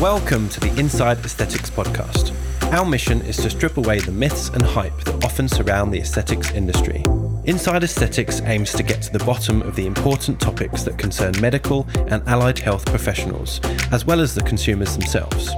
[0.00, 2.32] Welcome to the Inside Aesthetics podcast.
[2.72, 6.50] Our mission is to strip away the myths and hype that often surround the aesthetics
[6.52, 7.04] industry.
[7.44, 11.86] Inside Aesthetics aims to get to the bottom of the important topics that concern medical
[12.08, 13.60] and allied health professionals,
[13.92, 15.50] as well as the consumers themselves.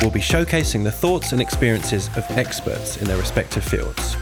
[0.00, 4.16] We'll be showcasing the thoughts and experiences of experts in their respective fields.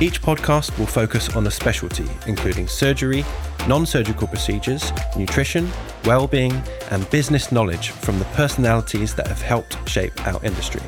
[0.00, 3.24] Each podcast will focus on a specialty, including surgery,
[3.66, 5.68] non surgical procedures, nutrition,
[6.08, 6.54] well being,
[6.90, 10.80] and business knowledge from the personalities that have helped shape our industry.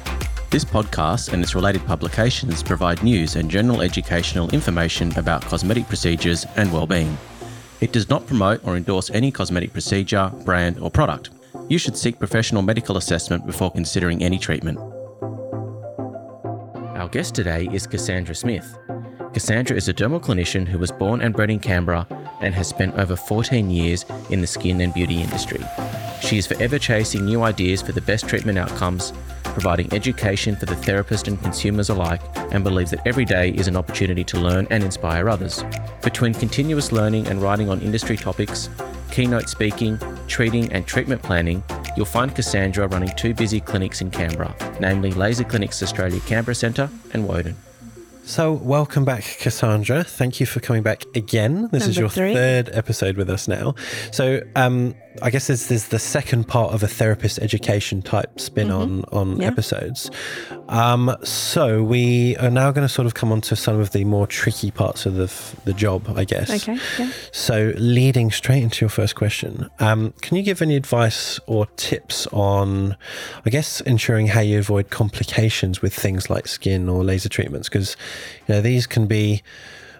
[0.48, 6.47] This podcast and its related publications provide news and general educational information about cosmetic procedures
[6.56, 7.19] and well-being.
[7.83, 11.28] It does not promote or endorse any cosmetic procedure, brand, or product.
[11.69, 14.78] You should seek professional medical assessment before considering any treatment.
[16.97, 18.75] Our guest today is Cassandra Smith.
[19.33, 22.05] Cassandra is a dermal clinician who was born and bred in Canberra
[22.41, 25.61] and has spent over 14 years in the skin and beauty industry.
[26.20, 29.12] She is forever chasing new ideas for the best treatment outcomes,
[29.45, 32.20] providing education for the therapist and consumers alike,
[32.53, 35.64] and believes that every day is an opportunity to learn and inspire others.
[36.03, 38.69] Between continuous learning and writing on industry topics,
[39.12, 41.62] keynote speaking, treating, and treatment planning,
[41.97, 46.91] you'll find Cassandra running two busy clinics in Canberra, namely Laser Clinics Australia Canberra Centre
[47.12, 47.56] and Woden.
[48.25, 50.05] So, welcome back, Cassandra.
[50.05, 51.69] Thank you for coming back again.
[51.73, 52.33] This is your three.
[52.33, 53.75] third episode with us now.
[54.13, 58.71] So, um, I guess this is the second part of a therapist education type spin
[58.71, 59.43] on on Mm-hmm.
[59.43, 59.49] Yeah.
[59.49, 60.11] episodes.
[60.69, 64.05] Um, so, we are now going to sort of come on to some of the
[64.05, 65.31] more tricky parts of the
[65.65, 66.51] the job, I guess.
[66.51, 66.79] Okay.
[66.98, 67.11] Yeah.
[67.33, 72.27] So, leading straight into your first question, um, can you give any advice or tips
[72.29, 72.97] on,
[73.45, 77.69] I guess, ensuring how you avoid complications with things like skin or laser treatments?
[77.69, 77.97] Because,
[78.47, 79.43] you know, these can be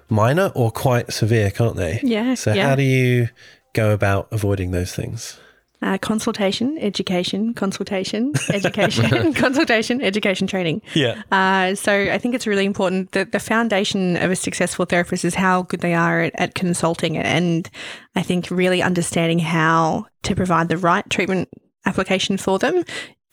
[0.09, 2.01] minor or quite severe, can't they?
[2.03, 2.69] Yeah, So, yeah.
[2.69, 3.29] how do you
[3.73, 5.39] go about avoiding those things?
[5.83, 10.83] Uh, consultation, education, consultation, education, consultation, education, training.
[10.95, 11.23] Yeah.
[11.33, 15.35] Uh, so I think it's really important that the foundation of a successful therapist is
[15.35, 17.71] how good they are at, at consulting, and
[18.15, 21.49] I think really understanding how to provide the right treatment
[21.87, 22.85] application for them,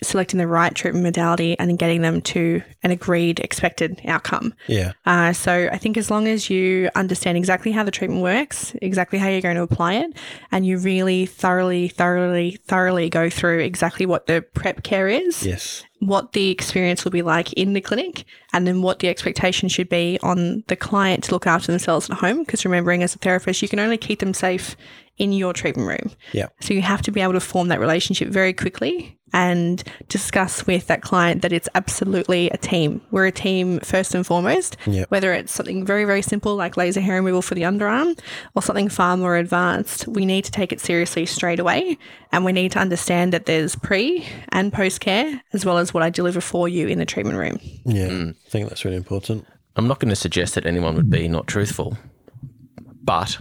[0.03, 4.53] selecting the right treatment modality, and then getting them to an agreed expected outcome.
[4.67, 4.93] Yeah.
[5.05, 9.17] Uh, so I think as long as you understand exactly how the treatment works, exactly
[9.19, 10.13] how you're going to apply it,
[10.51, 15.83] and you really thoroughly, thoroughly, thoroughly go through exactly what the prep care is, Yes.
[15.99, 19.89] what the experience will be like in the clinic, and then what the expectation should
[19.89, 22.39] be on the client to look after themselves at home.
[22.39, 24.75] Because remembering, as a therapist, you can only keep them safe
[25.17, 26.11] in your treatment room.
[26.31, 26.47] Yeah.
[26.61, 30.87] So you have to be able to form that relationship very quickly and discuss with
[30.87, 33.01] that client that it's absolutely a team.
[33.11, 34.77] We're a team first and foremost.
[34.85, 35.05] Yeah.
[35.09, 38.17] Whether it's something very, very simple like laser hair removal for the underarm
[38.55, 41.97] or something far more advanced, we need to take it seriously straight away.
[42.31, 46.03] And we need to understand that there's pre and post care, as well as what
[46.03, 47.59] I deliver for you in the treatment room.
[47.85, 48.09] Yeah.
[48.09, 48.29] Hmm.
[48.45, 49.45] I think that's really important.
[49.75, 51.97] I'm not going to suggest that anyone would be not truthful,
[53.03, 53.37] but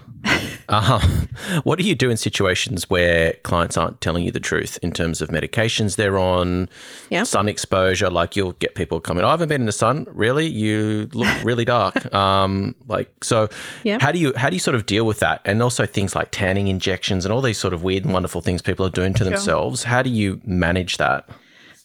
[0.69, 1.28] um,
[1.65, 5.21] what do you do in situations where clients aren't telling you the truth in terms
[5.21, 6.69] of medications they're on,
[7.10, 7.22] Yeah.
[7.25, 8.10] sun exposure?
[8.10, 10.06] Like you'll get people coming, I haven't been in the sun.
[10.10, 12.12] Really, you look really dark.
[12.15, 13.49] Um, like so,
[13.84, 13.99] Yeah.
[14.00, 15.41] how do you how do you sort of deal with that?
[15.44, 18.62] And also things like tanning injections and all these sort of weird and wonderful things
[18.62, 19.84] people are doing to themselves.
[19.84, 21.28] How do you manage that?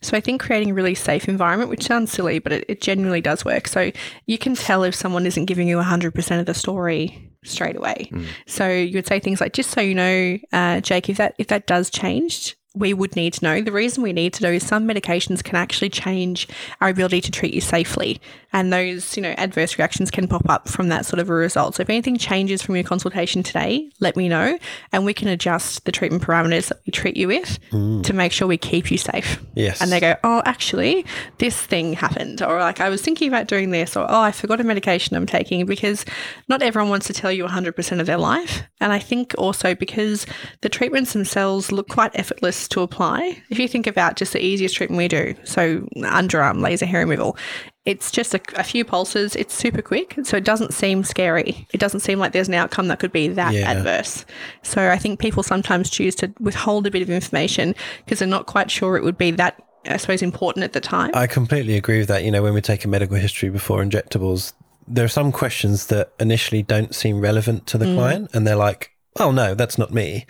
[0.04, 3.22] So I think creating a really safe environment, which sounds silly, but it, it genuinely
[3.22, 3.68] does work.
[3.68, 3.92] So
[4.26, 8.10] you can tell if someone isn't giving you 100% of the story straight away.
[8.46, 11.48] So you would say things like, just so you know, uh, Jake, if that if
[11.48, 13.62] that does change, we would need to know.
[13.62, 16.48] The reason we need to know is some medications can actually change
[16.80, 18.22] our ability to treat you safely.
[18.54, 21.76] And those, you know, adverse reactions can pop up from that sort of a result.
[21.76, 24.58] So if anything changes from your consultation today, let me know
[24.92, 28.04] and we can adjust the treatment parameters that we treat you with mm.
[28.04, 29.42] to make sure we keep you safe.
[29.56, 29.82] Yes.
[29.82, 31.06] And they go, oh, actually,
[31.38, 32.42] this thing happened.
[32.42, 33.96] Or like, I was thinking about doing this.
[33.96, 36.06] Or, oh, I forgot a medication I'm taking because
[36.48, 38.64] not everyone wants to tell you 100% of their life.
[38.80, 40.26] And I think also because
[40.62, 43.42] the treatments themselves look quite effortless to apply.
[43.50, 47.38] If you think about just the easiest treatment we do, so underarm laser hair removal,
[47.86, 49.36] it's just a, a few pulses.
[49.36, 50.16] It's super quick.
[50.24, 51.68] So it doesn't seem scary.
[51.74, 53.72] It doesn't seem like there's an outcome that could be that Yeah.
[53.72, 54.26] adverse.
[54.62, 57.74] So I think people sometimes choose to withhold a bit of information
[58.06, 61.10] because they're not quite sure it would be that, I suppose, important at the time.
[61.16, 62.24] I completely agree with that.
[62.24, 64.54] You know, when we take a medical history before injectables,
[64.88, 67.96] there are some questions that initially don't seem relevant to the mm.
[67.96, 70.26] client, and they're like, "Oh no, that's not me,"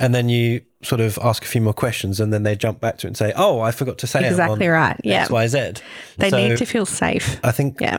[0.00, 2.98] and then you sort of ask a few more questions and then they jump back
[2.98, 5.22] to it and say, "Oh, I forgot to say Exactly right, yeah.
[5.22, 5.72] X, Y, Z."
[6.18, 7.40] They So need to feel safe.
[7.42, 7.96] I think Yeah.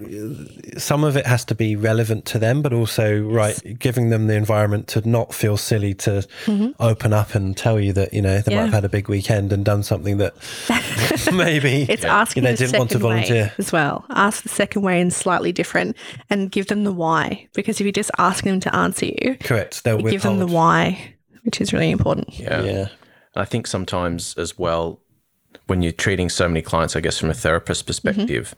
[0.77, 4.35] some of it has to be relevant to them, but also right, giving them the
[4.35, 6.25] environment to not feel silly to
[6.79, 8.65] open up and tell you that you know they might Mm-hmm.
[8.67, 10.33] Have had a big weekend and done something that
[11.33, 13.53] maybe It's you asking know the didn't want to volunteer.
[13.57, 14.05] as well.
[14.09, 15.95] Ask the second way and slightly different,
[16.29, 17.47] and give them the why.
[17.53, 19.83] Because if you're just ask them to answer you, Correct.
[19.83, 21.13] They'll you give them the why,
[21.47, 22.37] which is really important.
[22.37, 22.61] Yeah.
[22.61, 22.87] Yeah.
[23.33, 24.99] I think sometimes as well,
[25.67, 28.53] when you're treating so many clients, I guess from a therapist perspective,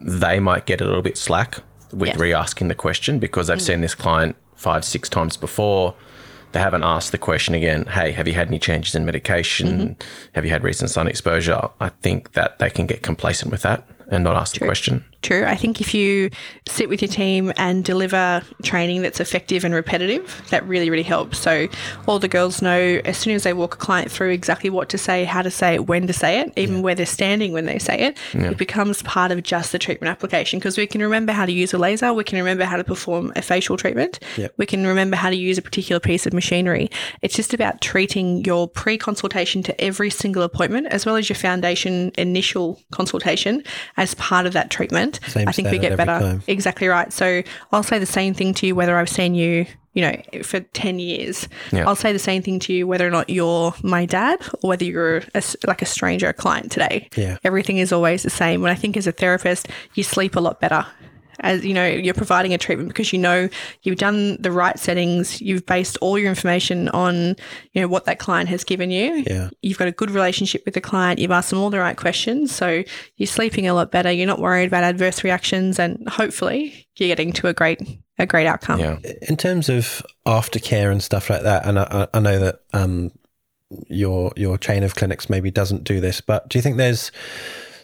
[0.00, 1.58] they might get a little bit slack
[1.92, 2.16] with Yeah.
[2.16, 3.70] re asking the question because they've mm.
[3.72, 5.96] seen this client five, six times before.
[6.52, 9.68] They haven't asked the question again, hey, have you had any changes in medication?
[9.68, 10.08] Mm-hmm.
[10.34, 11.70] Have you had recent sun exposure?
[11.80, 15.04] I think that they can get complacent with that and not ask the question.
[15.24, 15.44] True.
[15.46, 16.28] I think if you
[16.68, 21.38] sit with your team and deliver training that's effective and repetitive, that really, really helps.
[21.38, 21.66] So
[22.06, 24.98] all the girls know as soon as they walk a client through exactly what to
[24.98, 27.78] say, how to say it, when to say it, even where they're standing when they
[27.78, 31.46] say it, it becomes part of just the treatment application because we can remember how
[31.46, 34.52] to use a laser, we can remember how to perform a facial treatment, Yep.
[34.58, 36.90] we can remember how to use a particular piece of machinery.
[37.22, 41.36] It's just about treating your pre consultation to every single appointment as well as your
[41.36, 43.62] foundation initial consultation
[43.96, 45.13] as part of that treatment.
[45.26, 46.18] Same I think we get better.
[46.18, 46.42] time.
[46.46, 47.12] Exactly right.
[47.12, 50.60] So I'll say the same thing to you whether I've seen you, you know, for
[50.60, 51.48] 10 years.
[51.72, 54.84] I'll say the same thing to you whether or not you're my dad or whether
[54.84, 57.08] you're a like a stranger, a client today.
[57.16, 57.38] Yeah.
[57.44, 58.60] Everything is always the same.
[58.60, 60.86] When I think as a therapist, you sleep a lot better.
[61.40, 63.48] As you know, you're providing a treatment because you know
[63.82, 67.36] you've done the right settings, you've based all your information on,
[67.72, 69.24] you know, what that client has given you.
[69.26, 69.50] Yeah.
[69.62, 72.54] You've got a good relationship with the client, you've asked them all the right questions.
[72.54, 72.84] So
[73.16, 77.32] you're sleeping a lot better, you're not worried about adverse reactions and hopefully you're getting
[77.34, 77.80] to a great
[78.18, 78.80] a great outcome.
[78.80, 78.98] Yeah.
[79.28, 83.10] in terms of aftercare and stuff like that, and I, I know that um,
[83.88, 87.10] your your chain of clinics maybe doesn't do this, but do you think there's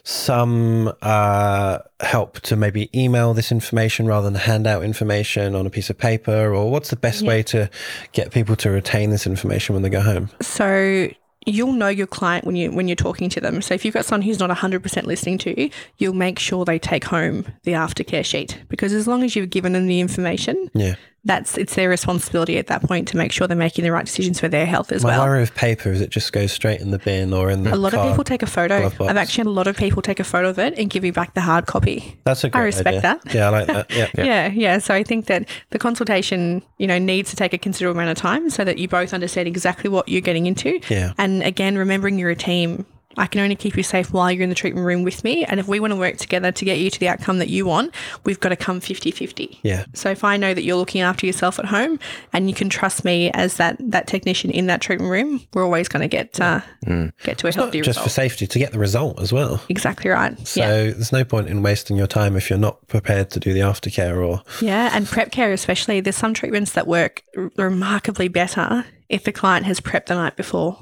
[0.04, 5.70] some uh, help to maybe email this information rather than hand out information on a
[5.70, 7.68] piece of paper, or what's the best way to
[8.12, 10.30] get people to retain this information when they go home?
[10.40, 11.08] So
[11.46, 13.62] you'll know your client when you when you're talking to them.
[13.62, 16.78] So if you've got someone who's not 100% listening to you, you'll make sure they
[16.78, 20.96] take home the aftercare sheet because as long as you've given them the information, Yeah,
[21.24, 24.40] that's it's their responsibility at that point to make sure they're making the right decisions
[24.40, 25.26] for their health as my well.
[25.26, 27.76] worry with paper is it just goes straight in the bin or in the A
[27.76, 28.80] lot of people take a photo.
[28.80, 29.10] glove box.
[29.10, 31.10] I've actually had a lot of people take a photo of it and give me
[31.10, 32.16] back the hard copy.
[32.24, 33.00] That's a great I respect idea.
[33.24, 33.34] that.
[33.34, 33.90] Yeah, I like that.
[33.94, 34.06] Yeah.
[34.16, 34.48] Yeah.
[34.48, 38.16] yeah, So I think that the consultation, you know, needs to take a considerable amount
[38.16, 40.80] of time so that you both understand exactly what you're getting into.
[40.88, 41.12] Yeah.
[41.18, 42.86] And again, remembering you're a team.
[43.16, 45.44] I can only keep you safe while you're in the treatment room with me.
[45.44, 47.66] And if we want to work together to get you to the outcome that you
[47.66, 47.92] want,
[48.24, 49.58] we've got to come 50 50.
[49.64, 49.84] Yeah.
[49.94, 51.98] So if I know that you're looking after yourself at home
[52.32, 55.88] and you can trust me as that, that technician in that treatment room, we're always
[55.88, 56.60] going to get uh,
[57.24, 58.04] get to a healthy Just result.
[58.04, 59.60] for safety to get the result as well.
[59.68, 60.38] exactly right.
[60.46, 60.68] So yeah.
[60.92, 64.24] there's no point in wasting your time if you're not prepared to do the aftercare
[64.24, 66.00] or Yeah, and prep care especially.
[66.00, 70.36] There's some treatments that work r- remarkably better if the client has prepped the night
[70.36, 70.78] before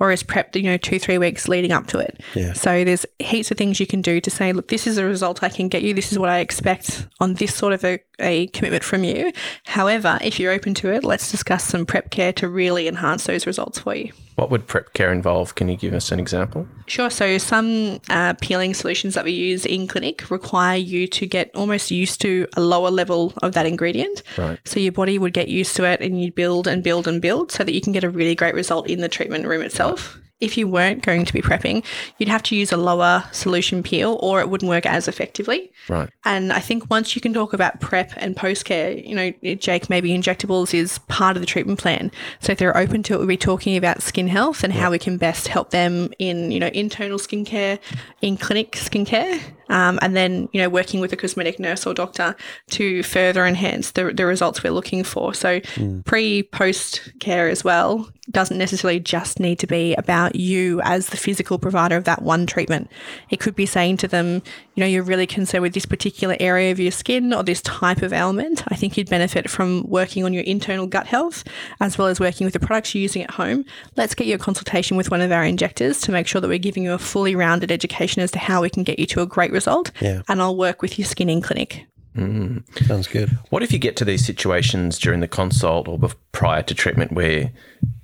[0.00, 2.20] or has prepped, you know, two, three weeks leading up to it.
[2.34, 2.54] Yeah.
[2.54, 5.42] So there's heaps of things you can do to say, look, this is a result
[5.42, 5.92] I can get you.
[5.92, 9.30] This is what I expect on this sort of a, a commitment from you.
[9.66, 13.46] However, if you're open to it, let's discuss some prep care to really enhance those
[13.46, 14.12] results for you.
[14.36, 15.54] What would prep care involve?
[15.54, 16.68] Can you give us an example?
[16.86, 17.10] Sure.
[17.10, 21.90] So some uh, peeling solutions that we use in clinic require you to get almost
[21.90, 24.22] used to a lower level of that ingredient.
[24.36, 24.58] Right.
[24.66, 27.50] So your body would get used to it and you'd build and build and build
[27.50, 30.18] so that you can get a really great result in the treatment room itself.
[30.38, 31.84] If you weren't going to be prepping,
[32.18, 35.72] you'd have to use a lower solution peel or it wouldn't work as effectively.
[35.88, 36.10] Right.
[36.24, 39.88] And I think once you can talk about prep and post care, you know, Jake,
[39.88, 42.10] maybe injectables is part of the treatment plan.
[42.40, 44.98] So if they're open to it, we'll be talking about skin health and how we
[44.98, 47.78] can best help them in, you know, internal skincare,
[48.20, 52.36] in clinic skincare, um, and then, you know, working with a cosmetic nurse or doctor
[52.70, 55.34] to further enhance the, the results we're looking for.
[55.34, 55.60] So
[56.04, 61.16] pre, post care as well doesn't necessarily just need to be about you as the
[61.16, 62.90] physical provider of that one treatment.
[63.30, 64.42] It could be saying to them,
[64.76, 68.02] you know, you're really concerned with this particular area of your skin or this type
[68.02, 68.62] of ailment.
[68.68, 71.44] I think you'd benefit from working on your internal gut health
[71.80, 73.64] as well as working with the products you're using at home.
[73.96, 76.58] Let's get you a consultation with one of our injectors to make sure that we're
[76.58, 79.26] giving you a fully rounded education as to how we can get you to a
[79.26, 79.92] great result.
[80.00, 80.20] Yeah.
[80.28, 81.86] And I'll work with your skin in clinic.
[82.14, 82.64] Mm.
[82.86, 83.30] sounds good.
[83.50, 87.12] What if you get to these situations during the consult or bef- prior to treatment
[87.12, 87.50] where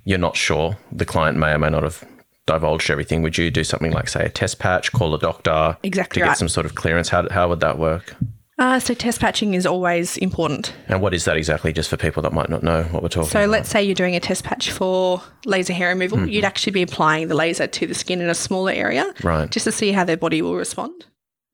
[0.05, 2.03] you're not sure the client may or may not have
[2.45, 3.21] divulged everything?
[3.21, 6.37] Would you do something like, say, a test patch, call a doctor Exactly to get
[6.37, 7.09] some sort of clearance?
[7.09, 8.15] How, how would that work?
[8.59, 10.73] Uh, so test patching is always important.
[10.87, 13.29] And what is that exactly, just for people that might not know what we're talking
[13.29, 13.49] So about?
[13.49, 16.27] let's say you're doing a test patch for laser hair removal.
[16.29, 19.49] You'd actually be applying the laser to the skin in a smaller area Right.
[19.49, 21.05] just to see how their body will respond.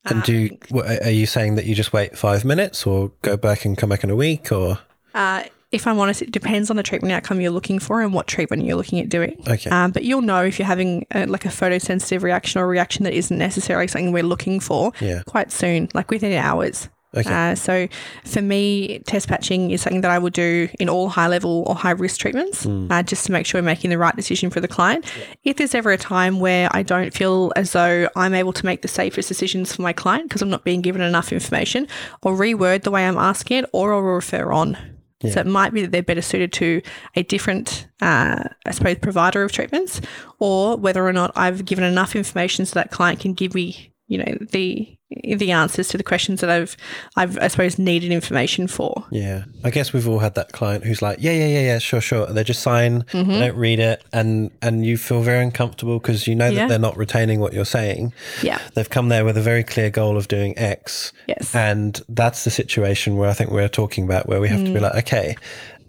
[0.06, 3.64] And do you, are you saying that you just wait five minutes or go back
[3.64, 4.80] and come back in a week or?
[5.14, 8.26] Uh, if I'm honest, it depends on the treatment outcome you're looking for and what
[8.28, 9.42] treatment you're looking at doing.
[9.48, 9.70] Okay.
[9.70, 13.04] Um, but you'll know if you're having a, like a photosensitive reaction or a reaction
[13.04, 15.22] that isn't necessarily something we're looking for Yeah.
[15.26, 16.90] quite soon, like within hours.
[17.18, 17.34] Okay.
[17.52, 17.88] Uh, so
[18.24, 21.74] for me, test patching is something that I would do in all high level or
[21.74, 24.68] high risk treatments, uh, just to make sure we're making the right decision for the
[24.68, 25.06] client.
[25.44, 28.84] If there's ever a time where I don't feel as though I'm able to make
[28.84, 31.88] the safest decisions for my client because I'm not being given enough information,
[32.22, 34.78] or reword the way I'm asking it, or I'll refer on.
[35.22, 36.82] So it might be that they're better suited to
[37.16, 40.00] a different, uh, I suppose, provider of treatments,
[40.40, 44.20] or whether or not I've given enough information so that client can give me, you
[44.20, 46.78] know, the the answers to the questions that I've,
[47.16, 49.06] I've I suppose, needed information for.
[49.10, 52.00] Yeah, I guess we've all had that client who's like, yeah, yeah, yeah, yeah, sure,
[52.02, 53.32] sure, and they just sign, Mm-hmm.
[53.32, 56.62] they don't read it, and and you feel very uncomfortable because you know Yeah.
[56.62, 58.14] that they're not retaining what you're saying.
[58.44, 58.60] Yeah.
[58.76, 61.56] They've come there with a very clear goal of doing X, Yes.
[61.56, 64.80] and that's the situation where I think we're talking about where we have to be
[64.80, 65.36] like, okay,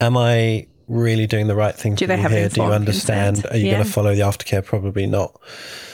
[0.00, 1.98] am I really doing the right thing Mm.
[1.98, 2.48] Do they have here?
[2.48, 3.36] Do you understand?
[3.36, 3.54] consent?
[3.54, 4.64] Are you going to follow the aftercare?
[4.64, 5.40] Probably not.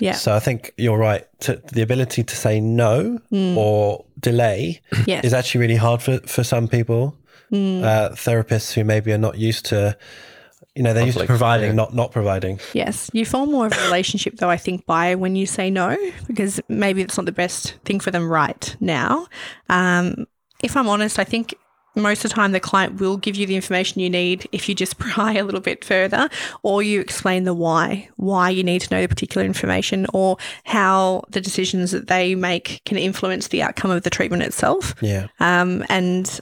[0.00, 0.12] Yeah.
[0.12, 1.24] So I think you're right.
[1.40, 5.04] To, the ability to say no or delay Mm.
[5.06, 5.22] Yes.
[5.22, 5.24] Mm.
[5.26, 7.14] is actually really hard for, for some people.
[7.52, 9.96] Uh, therapists who maybe are not used to,
[10.74, 11.74] you know, they're used to providing, yeah.
[11.74, 12.58] not not providing.
[12.74, 15.96] Yes, you form more of a relationship, though, I think, by when you say no,
[16.26, 19.28] because maybe it's not the best thing for them right now.
[19.68, 20.26] Um,
[20.62, 21.54] if I'm honest, I think
[21.96, 24.74] most of the time the client will give you the information you need if you
[24.74, 26.28] just pry a little bit further
[26.62, 31.24] or you explain the why, why you need to know the particular information or how
[31.30, 34.94] the decisions that they make can influence the outcome of the treatment itself.
[35.00, 35.26] Yeah.
[35.40, 36.38] Um, and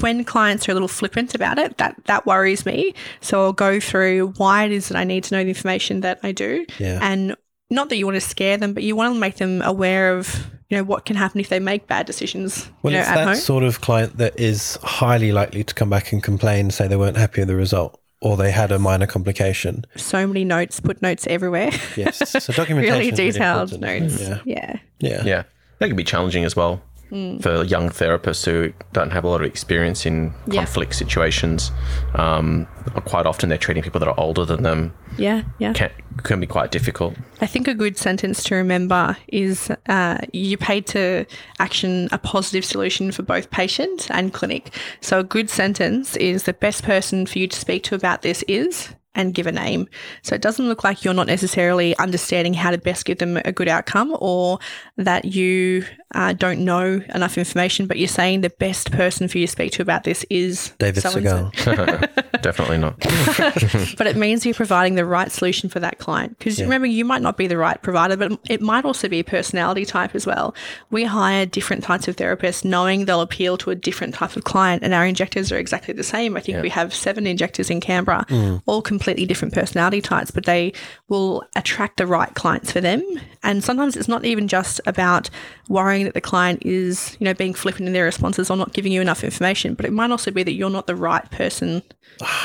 [0.00, 2.94] when clients are a little flippant about it, that that worries me.
[3.22, 6.20] So I'll go through why it is that I need to know the information that
[6.22, 6.98] I do, Yeah.
[7.00, 7.34] and
[7.70, 10.50] not that you want to scare them, but you want to make them aware of
[10.68, 13.14] you know what can happen if they make bad decisions Well, you know, it's at
[13.16, 13.34] that home.
[13.36, 17.16] sort of client that is highly likely to come back and complain, say they weren't
[17.16, 19.84] happy with the result or they had a minor complication.
[19.96, 22.30] so many notes, put notes everywhere, Yes.
[22.42, 24.20] So documentation really is really detailed notes.
[24.20, 24.40] Yeah.
[24.44, 24.76] yeah.
[24.98, 25.22] Yeah.
[25.24, 25.42] Yeah,
[25.78, 27.38] that can be challenging as well Hmm.
[27.38, 30.64] for young therapists who don't have a lot of experience in Yeah.
[30.64, 31.70] conflict situations.
[32.16, 32.66] Um,
[33.04, 34.92] quite often, they're treating people that are older than them.
[35.16, 35.72] Yeah, yeah.
[35.72, 35.90] Can
[36.24, 37.14] can be quite difficult.
[37.40, 41.26] I think a good sentence to remember is uh, you're paid to
[41.60, 44.74] action a positive solution for both patient and clinic.
[45.00, 48.42] So a good sentence is the best person for you to speak to about this
[48.48, 49.88] is and give a name.
[50.22, 53.50] So it doesn't look like you're not necessarily understanding how to best give them a
[53.50, 54.58] good outcome or
[54.96, 59.46] that you uh, don't know enough information, but you're saying the best person for you
[59.46, 61.50] to speak to about this is David so-and-so.
[61.54, 62.32] Segal.
[62.42, 62.98] Definitely not.
[63.98, 66.38] but it means you're providing the right solution for that client.
[66.38, 69.24] Because remember, you might not be the right provider, but it might also be a
[69.24, 70.54] personality type as well.
[70.90, 74.82] We hire different types of therapists knowing they'll appeal to a different type of client,
[74.84, 76.36] and our injectors are exactly the same.
[76.36, 78.26] I think we have seven injectors in Canberra,
[78.66, 80.72] all completely different personality types, but they
[81.08, 83.02] will attract the right clients for them.
[83.42, 85.30] And sometimes it's not even just about
[85.68, 88.92] worrying that the client is, you know, being flippant in their responses or not giving
[88.92, 91.82] you enough information, but it might also be that you're not the right person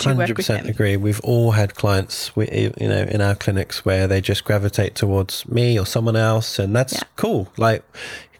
[0.01, 0.65] to work Hundred with them.
[0.68, 0.98] agree.
[0.98, 2.50] We've all had clients, we,
[2.80, 6.75] you know, in our clinics where they just gravitate towards me or someone else, and
[6.75, 7.03] that's Yeah.
[7.15, 7.51] cool.
[7.58, 7.84] Like,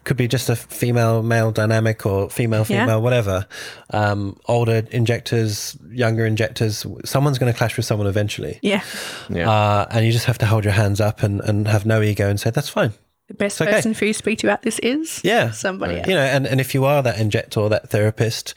[0.04, 2.84] could be just a female male dynamic or female Yeah.
[2.84, 3.46] female whatever.
[3.90, 6.84] Um, older injectors, younger injectors.
[7.04, 8.82] Someone's going to clash with someone eventually, Yeah.
[9.28, 9.50] Yeah.
[9.50, 12.28] uh, and you just have to hold your hands up and, and have no ego
[12.28, 12.92] and say that's fine.
[13.28, 13.70] The best okay.
[13.70, 16.08] person for you to speak to about this is Yeah, somebody else.
[16.08, 18.54] you know, and, and if you are that injector or that therapist,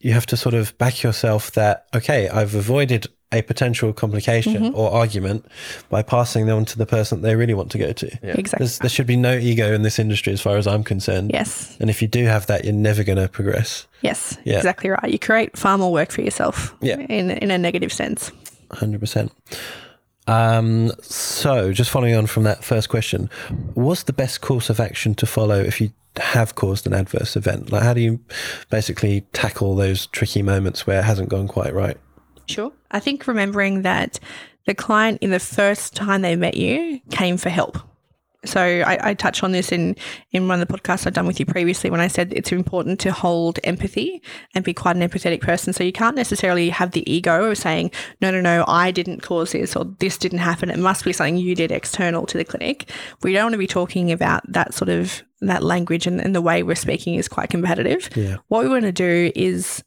[0.00, 4.76] you have to sort of back yourself that, okay, I've avoided a potential complication Mm-hmm.
[4.76, 5.46] or argument
[5.88, 8.06] by passing them on to the person that they really want to go to.
[8.22, 8.58] Exactly.
[8.58, 11.30] There's, there should be no ego in this industry as far as I'm concerned.
[11.32, 11.76] Yes.
[11.80, 13.86] And if you do have that, you're never going to progress.
[14.02, 14.36] Yes.
[14.44, 14.56] Yeah.
[14.58, 15.10] Exactly right.
[15.10, 16.74] You create far more work for yourself.
[16.80, 16.98] Yeah.
[16.98, 18.30] In in a negative sense.
[18.70, 19.30] 100%.
[20.26, 23.28] Um, so, just following on from that first question,
[23.74, 27.70] what's the best course of action to follow if you have caused an adverse event?
[27.70, 28.20] Like, how do you
[28.70, 31.98] basically tackle those tricky moments where it hasn't gone quite right?
[32.46, 32.72] Sure.
[32.90, 34.20] I think remembering that
[34.66, 37.78] the client in the first time they met you came for help.
[38.44, 39.96] So I, I touched on this in
[40.32, 43.00] in one of the podcasts I've done with you previously when I said it's important
[43.00, 44.22] to hold empathy
[44.54, 45.72] and be quite an empathetic person.
[45.72, 49.52] So you can't necessarily have the ego of saying, no, no, no, I didn't cause
[49.52, 50.70] this or this didn't happen.
[50.70, 52.90] It must be something you did external to the clinic.
[53.22, 56.42] We don't want to be talking about that sort of that language and, and the
[56.42, 58.08] way we're speaking is quite competitive.
[58.16, 58.36] Yeah.
[58.48, 59.82] What we want to do is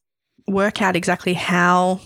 [0.47, 1.99] work out exactly how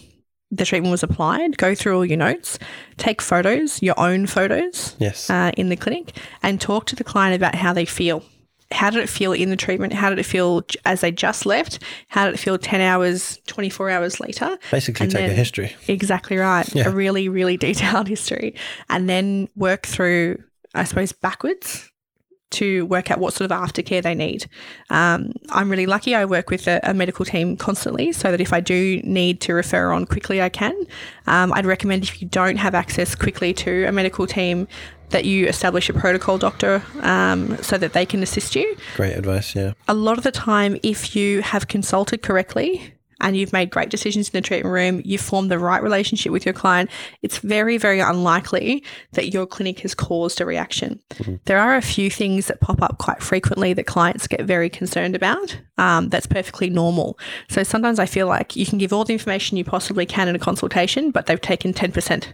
[0.52, 2.60] the treatment was applied, go through all your notes,
[2.98, 5.30] take photos, your own photos Yes.
[5.30, 6.12] uh, in the clinic,
[6.44, 8.24] and talk to the client about how they feel.
[8.72, 9.92] How did it feel in the treatment?
[9.92, 11.80] How did it feel as they just left?
[12.08, 14.58] How did it feel 10 hours, 24 hours later?
[14.72, 15.76] Basically, and take a history.
[15.90, 16.74] Exactly right.
[16.74, 16.88] Yeah.
[16.88, 18.56] A really, really detailed history.
[18.90, 20.42] And then work through,
[20.74, 21.91] I suppose, backwards
[22.52, 24.48] to work out what sort of aftercare they need.
[24.90, 26.16] Um, I'm really lucky.
[26.16, 29.54] I work with a, a medical team constantly so that if I do need to
[29.54, 30.76] refer on quickly, I can.
[31.28, 34.68] Um, I'd recommend if you don't have access quickly to a medical team,
[35.12, 39.54] that you establish a protocol doctor um, so that they can assist you Great advice.
[39.56, 39.74] Yeah.
[39.88, 44.30] a lot of the time, if you have consulted correctly and you've made great decisions
[44.30, 46.90] in the treatment room, you've formed the right relationship with your client,
[47.22, 51.00] it's very, very unlikely that your clinic has caused a reaction.
[51.46, 55.16] There are a few things that pop up quite frequently that clients get very concerned
[55.16, 55.60] about.
[55.78, 57.18] Um, that's perfectly normal.
[57.50, 60.36] So sometimes I feel like you can give all the information you possibly can in
[60.36, 62.28] a consultation, but they've taken 10%.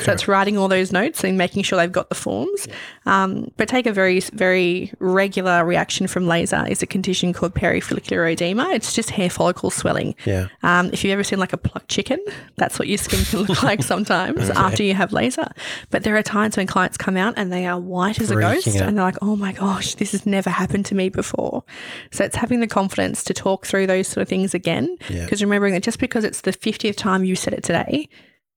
[0.00, 2.68] So it's writing all those notes and making sure they've got the forms.
[3.06, 8.32] Um, but take a very, very regular reaction from laser is a condition called perifollicular
[8.32, 8.70] edema.
[8.70, 10.14] It's just hair follicle swelling.
[10.24, 10.31] Yeah.
[10.62, 12.18] Um, if you've ever seen like a plucked chicken,
[12.56, 15.50] that's what your skin can look like sometimes after you have laser.
[15.90, 18.68] But there are times when clients come out and they are white as a ghost
[18.68, 18.88] out.
[18.88, 21.64] and they're like, oh my gosh, this has never happened to me before.
[22.10, 24.96] So it's having the confidence to talk through those sort of things again.
[25.08, 25.24] Yeah.
[25.24, 28.08] Because remembering that just because it's the 50th time you said it today,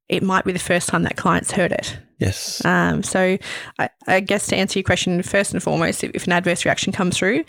[0.07, 1.97] it might be the first time that client's heard it.
[2.19, 2.63] Yes.
[2.63, 3.37] Um, so
[3.79, 6.93] I, I guess to answer your question, first and foremost, if, if an adverse reaction
[6.93, 7.43] comes through,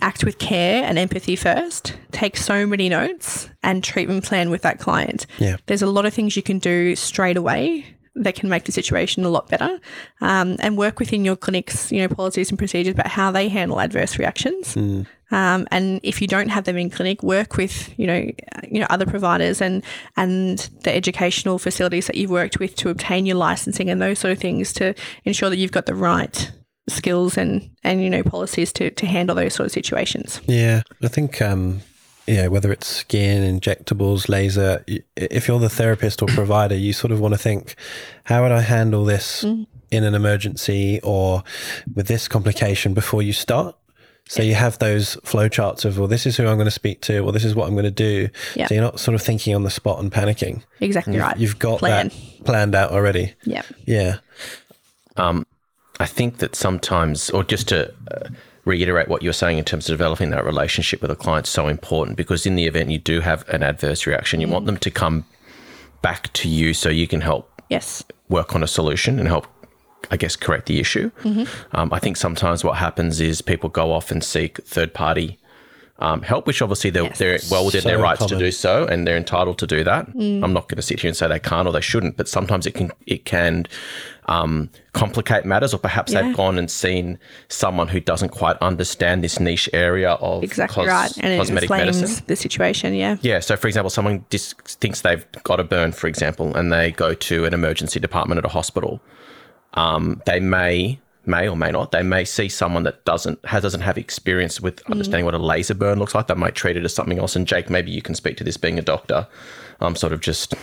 [0.00, 1.96] act with care and empathy first.
[2.12, 5.26] Take so many notes and treatment plan with that client.
[5.38, 5.56] Yeah.
[5.66, 7.86] There's a lot of things you can do straight away
[8.16, 9.80] that can make the situation a lot better,
[10.20, 13.80] um, and work within your clinic's you know policies and procedures about how they handle
[13.80, 14.76] adverse reactions.
[15.30, 18.30] Um, and if you don't have them in clinic, work with you know
[18.70, 19.82] you know other providers and
[20.16, 24.30] and the educational facilities that you've worked with to obtain your licensing and those sort
[24.32, 26.52] of things to ensure that you've got the right
[26.88, 30.40] skills and and you know policies to to handle those sort of situations.
[30.46, 31.80] Yeah, I think um,
[32.26, 34.84] yeah, whether it's skin, injectables, laser,
[35.16, 37.74] if you're the therapist or provider, you sort of want to think,
[38.24, 41.44] how would I handle this in an emergency or
[41.94, 43.76] with this complication before you start?
[44.26, 47.02] So you have those flow charts of, well, this is who I'm going to speak
[47.02, 48.30] to, well, this is what I'm going to do.
[48.54, 48.68] Yeah.
[48.68, 50.62] So you're not sort of thinking on the spot and panicking.
[50.80, 51.36] Exactly right.
[51.36, 52.08] You've got Plan.
[52.08, 53.34] that planned out already.
[53.44, 53.62] Yeah.
[53.84, 54.16] Yeah.
[56.00, 58.28] I think that sometimes, or just to uh,
[58.64, 61.68] reiterate what you're saying in terms of developing that relationship with a client, is so
[61.68, 64.90] important because in the event you do have an adverse reaction, you want them to
[64.90, 65.24] come
[66.02, 68.02] back to you so you can help Yes.
[68.28, 69.46] work on a solution and help,
[70.10, 71.10] I guess, correct the issue.
[71.72, 75.38] Um, I think sometimes what happens is people go off and seek third party
[76.00, 77.18] um, help, which obviously they're, Yes.
[77.18, 80.08] they're well within their So rights to do so, and they're entitled to do that.
[80.08, 82.66] I'm not going to sit here and say they can't or they shouldn't, but sometimes
[82.66, 83.66] it can it can
[84.26, 86.22] um, complicate matters, or perhaps Yeah.
[86.22, 90.88] they've gone and seen someone who doesn't quite understand this niche area of Exactly cos-
[90.88, 91.24] right.
[91.24, 92.24] And cosmetic medicine.
[92.26, 92.94] the situation.
[92.94, 93.16] Yeah.
[93.20, 93.40] Yeah.
[93.40, 97.14] So, for example, someone dis- thinks they've got a burn, for example, and they go
[97.14, 99.00] to an emergency department at a hospital.
[99.74, 103.80] Um, they may, may or may not, they may see someone that doesn't has doesn't
[103.80, 106.28] have experience with understanding what a laser burn looks like.
[106.28, 107.34] They might treat it as something else.
[107.34, 109.26] And Jake, maybe you can speak to this, being a doctor.
[109.80, 110.54] I'm sort of just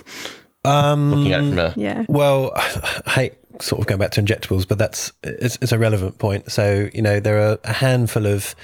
[0.64, 2.06] Um, looking at it from a Yeah.
[2.08, 6.18] Well, I hate sort of going back to injectables, but that's it's, it's a relevant
[6.18, 6.52] point.
[6.52, 8.56] So you know there are a handful of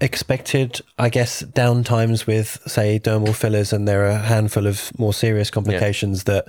[0.00, 5.12] expected, I guess, downtimes with say dermal fillers, and there are a handful of more
[5.12, 6.46] serious complications that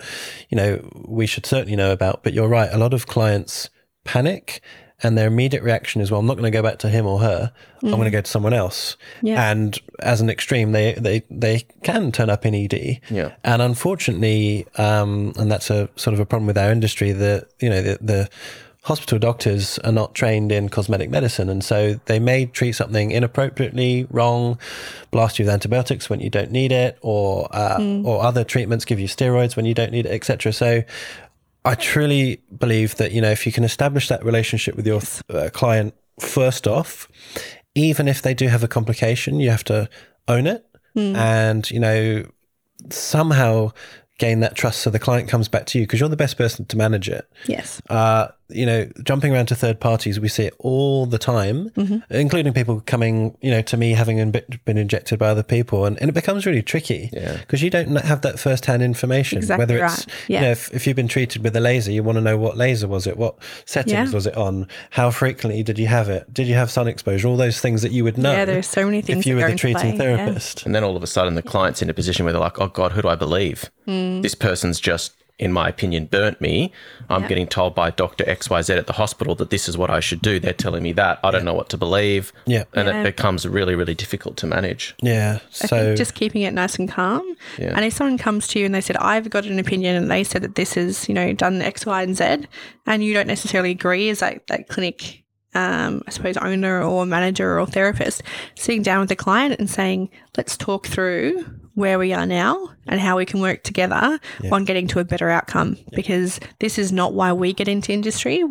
[0.49, 2.23] you know we should certainly know about.
[2.23, 3.69] But you're right, a lot of clients
[4.03, 4.61] panic.
[5.03, 7.19] And their immediate reaction is, well, I'm not going to go back to him or
[7.19, 7.51] her.
[7.83, 8.97] I'm going to go to someone else.
[9.21, 9.51] Yeah.
[9.51, 13.01] And as an extreme, they, they, they can turn up in ED.
[13.09, 13.33] Yeah.
[13.43, 17.69] And unfortunately, um, and that's a sort of a problem with our industry, that you
[17.69, 18.29] know the, the
[18.85, 24.07] hospital doctors are not trained in cosmetic medicine, and so they may treat something inappropriately,
[24.11, 24.59] wrong,
[25.11, 28.99] blast you with antibiotics when you don't need it, or uh, or other treatments, give
[28.99, 30.53] you steroids when you don't need it, etc.
[30.53, 30.83] So.
[31.65, 35.49] I truly believe that you know if you can establish that relationship with your uh,
[35.51, 37.07] client first off,
[37.73, 39.89] even if they do have a complication, you have to
[40.27, 42.25] own it and you know
[42.89, 43.71] somehow
[44.17, 46.65] gain that trust so the client comes back to you because you're the best person
[46.65, 47.29] to manage it.
[47.47, 47.81] Yes.
[47.89, 52.13] Uh, you know, jumping around to third parties, we see it all the time, Mm-hmm.
[52.13, 54.31] including people coming, you know, to me having in-
[54.65, 55.85] been injected by other people.
[55.85, 57.37] And, and it becomes really tricky Yeah.
[57.37, 59.39] because you don't have that first hand information.
[59.39, 60.15] Exactly Whether it's, right.
[60.27, 60.39] Yeah.
[60.39, 62.55] you know, if, if you've been treated with a laser, you want to know what
[62.55, 63.17] laser was it?
[63.17, 64.11] What settings Yeah.
[64.11, 64.67] was it on?
[64.91, 66.31] How frequently did you have it?
[66.33, 67.27] Did you have sun exposure?
[67.27, 68.31] All those things that you would know.
[68.31, 70.17] Yeah, there's so many things if you were the treating play, yeah.
[70.17, 70.65] therapist.
[70.65, 72.67] And then all of a sudden, the client's in a position where they're like, oh
[72.67, 73.69] God, who do I believe?
[73.87, 76.71] This person's just, in my opinion, burnt me.
[77.09, 77.27] I'm Yeah.
[77.27, 78.23] getting told by Dr.
[78.25, 80.39] XYZ at the hospital that this is what I should do.
[80.39, 81.19] They're telling me that.
[81.25, 82.31] I don't know what to believe.
[82.45, 82.63] Yeah.
[82.73, 83.01] And Yeah.
[83.01, 84.95] it becomes really, really difficult to manage.
[85.01, 85.39] Yeah.
[85.43, 87.35] I So think just keeping it nice and calm.
[87.57, 87.73] Yeah.
[87.75, 90.23] And if someone comes to you and they said, I've got an opinion and they
[90.23, 92.47] said that this is, you know, done X, Y, and Z,
[92.85, 97.59] and you don't necessarily agree as that, that clinic, um, I suppose, owner or manager
[97.59, 98.23] or therapist,
[98.55, 102.99] sitting down with the client and saying, let's talk through where we are now and
[102.99, 104.19] how we can work together
[104.51, 105.77] on getting to a better outcome.
[105.91, 108.43] Because this is not why we get into industry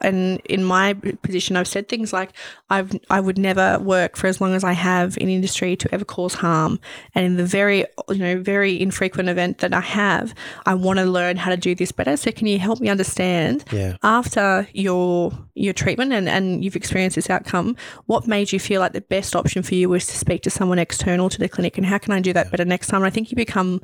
[0.00, 2.30] and in my position I've said things like
[2.70, 6.04] I've I would never work for as long as I have in industry to ever
[6.04, 6.78] cause harm.
[7.14, 10.34] And in the very you know very infrequent event that I have
[10.66, 12.16] I want to learn how to do this better.
[12.16, 13.96] So can you help me understand Yeah.
[14.02, 18.92] after your your treatment and, and you've experienced this outcome what made you feel like
[18.92, 21.76] the best option for you was to speak to someone external to the clinic?
[21.76, 23.02] And how can I do that better next time?
[23.02, 23.80] And I think you become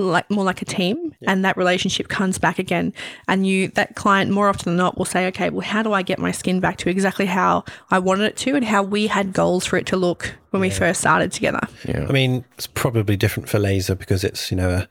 [0.00, 2.92] like more like a team and that relationship comes back again.
[3.28, 6.02] And you that client more often than not will say okay well how do i
[6.02, 9.32] get my skin back to exactly how i wanted it to and how we had
[9.32, 12.06] goals for it to look when we first started together Yeah.
[12.08, 14.88] I mean, it's probably different for laser because it's you know a,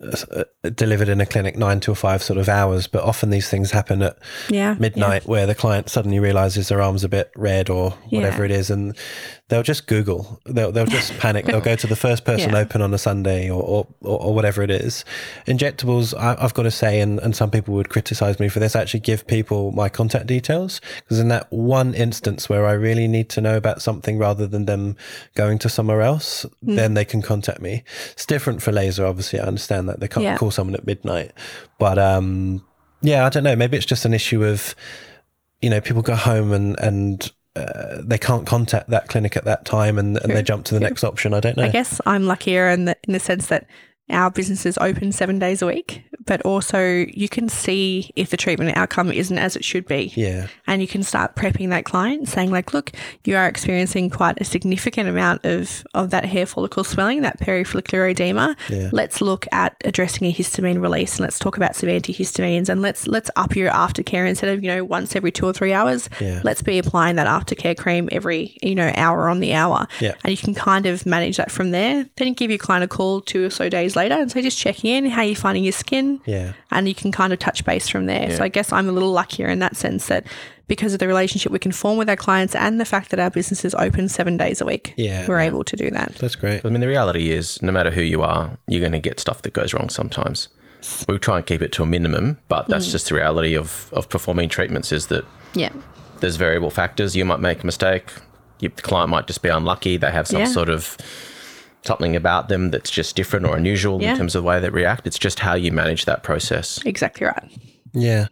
[0.00, 3.48] a, a delivered in a clinic nine to five sort of hours, but often these
[3.48, 7.68] things happen at yeah midnight where the client suddenly realizes their arm's a bit red
[7.70, 8.44] or whatever Yeah.
[8.46, 8.96] it is, and
[9.48, 12.58] they'll just Google, they'll they'll just panic, they'll go to the first person Yeah.
[12.58, 15.04] open on a Sunday or or, or, or whatever it is.
[15.46, 18.74] Injectables, I, I've got to say, and, and some people would criticize me for this,
[18.74, 23.28] actually give people my contact details because in that one instance where I really need
[23.30, 24.96] to know about something rather than them
[25.34, 26.76] going to somewhere else, Mm.
[26.76, 27.82] then they can contact me.
[28.12, 29.40] It's different for laser, obviously.
[29.40, 30.36] I understand that they can't Yeah.
[30.36, 31.32] call someone at midnight,
[31.78, 32.64] but um,
[33.02, 33.56] yeah, I don't know.
[33.56, 34.74] Maybe it's just an issue of
[35.62, 39.64] you know people go home and and uh, they can't contact that clinic at that
[39.64, 41.32] time, and, and they jump to the next option.
[41.32, 41.62] I don't know.
[41.64, 43.66] i guess i'm luckier in the, in the sense that
[44.10, 48.36] our business is open seven days a week but also you can see if the
[48.36, 52.28] treatment outcome isn't as it should be Yeah, and you can start prepping that client
[52.28, 52.92] saying like look
[53.24, 58.10] you are experiencing quite a significant amount of of that hair follicle swelling that perifollicular
[58.10, 58.90] edema Yeah.
[58.92, 63.06] let's look at addressing a histamine release and let's talk about some antihistamines and let's
[63.06, 66.40] let's up your aftercare instead of you know once every two or three hours Yeah.
[66.44, 70.12] let's be applying that aftercare cream every you know hour on the hour Yeah.
[70.24, 72.88] and you can kind of manage that from there then you give your client a
[72.88, 75.72] call two or so days later and so just checking in how you're finding your
[75.72, 78.30] skin yeah, and you can kind of touch base from there.
[78.36, 80.26] So I guess I'm a little luckier in that sense that
[80.66, 83.30] because of the relationship we can form with our clients and the fact that our
[83.30, 85.26] business is open seven days a week, Yeah.
[85.28, 86.14] we're able to do that.
[86.14, 86.64] that's great.
[86.64, 89.42] I mean, the reality is, no matter who you are, you're going to get stuff
[89.42, 90.48] that goes wrong sometimes.
[91.08, 92.92] We try and keep it to a minimum, but that's mm.
[92.92, 95.70] just the reality of, of performing treatments is that Yeah.
[96.20, 97.14] there's variable factors.
[97.14, 98.10] You might make a mistake.
[98.60, 99.96] You, the client might just be unlucky.
[99.98, 100.46] They have some Yeah.
[100.46, 100.96] sort of
[101.86, 104.12] something about them that's just different or unusual Yeah.
[104.12, 105.06] in terms of the way they react.
[105.06, 106.80] It's just how you manage that process.
[106.84, 107.50] Exactly right.
[107.92, 108.26] Yeah.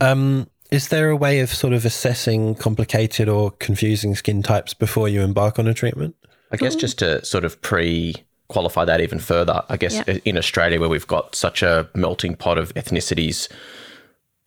[0.00, 5.08] Um, is there a way of sort of assessing complicated or confusing skin types before
[5.08, 6.14] you embark on a treatment?
[6.50, 8.14] I guess just to sort of pre
[8.48, 10.18] qualify that even further, I guess Yeah.
[10.24, 13.48] in Australia, where we've got such a melting pot of ethnicities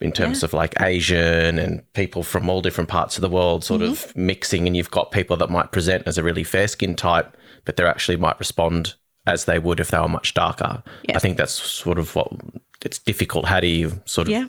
[0.02, 3.82] in terms of like Asian and people from all different parts of the world sort
[3.82, 3.91] Mm-hmm.
[3.91, 7.36] of mixing, and you've got people that might present as a really fair skin type,
[7.65, 8.95] but they actually might respond
[9.28, 10.84] as they would if they were much darker.
[11.13, 12.32] I think that's sort of what
[12.84, 13.45] it's difficult.
[13.45, 14.45] How do you sort of Yeah.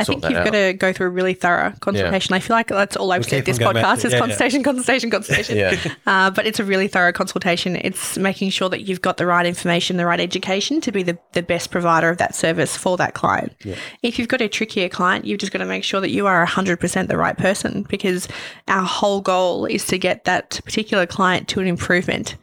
[0.00, 2.34] I think you've got to go through a really thorough consultation.
[2.34, 4.16] I feel like that's all I've said this on going back podcast to- is yeah,
[4.18, 4.20] yeah.
[4.20, 5.56] consultation, consultation, consultation.
[5.56, 5.76] Yeah.
[6.06, 7.76] Uh, but it's a really thorough consultation.
[7.76, 11.18] It's making sure that you've got the right information, the right education to be the,
[11.32, 13.54] the best provider of that service for that client.
[14.02, 16.44] If you've got a trickier client, you've just got to make sure that you are
[16.44, 18.26] 100% the right person because
[18.66, 22.36] our whole goal is to get that particular client to an improvement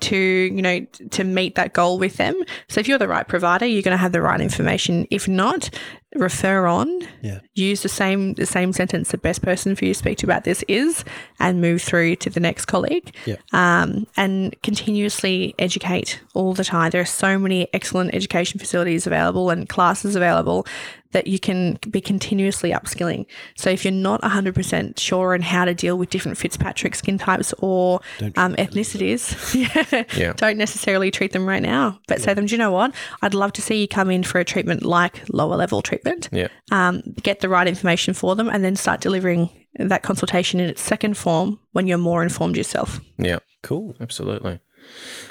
[0.00, 2.40] to you know to meet that goal with them.
[2.68, 5.06] So if you're the right provider you're going to have the right information.
[5.10, 5.70] If not
[6.14, 7.00] refer on.
[7.22, 7.40] Yeah.
[7.54, 10.44] use the same the same sentence the best person for you to speak to about
[10.44, 11.04] this is
[11.40, 13.14] and move through to the next colleague.
[13.24, 13.36] Yeah.
[13.52, 16.90] um, and continuously educate all the time.
[16.90, 20.66] There are so many excellent education facilities available and classes available
[21.12, 23.26] that you can be continuously upskilling.
[23.56, 27.54] So if you're not 100% sure on how to deal with different Fitzpatrick skin types
[27.58, 28.00] or
[28.36, 29.54] um, ethnicities,
[29.92, 30.32] yeah, Yeah.
[30.34, 32.94] don't necessarily treat them right now, but say them, do you know what?
[33.22, 36.48] I'd love to see you come in for a treatment like lower level treatment Yeah.
[36.70, 39.48] um, get the right information for them, and then start delivering
[39.78, 43.00] that consultation in its second form when you're more informed yourself.
[43.18, 43.38] Yeah.
[43.62, 43.94] Cool.
[44.00, 44.58] Absolutely.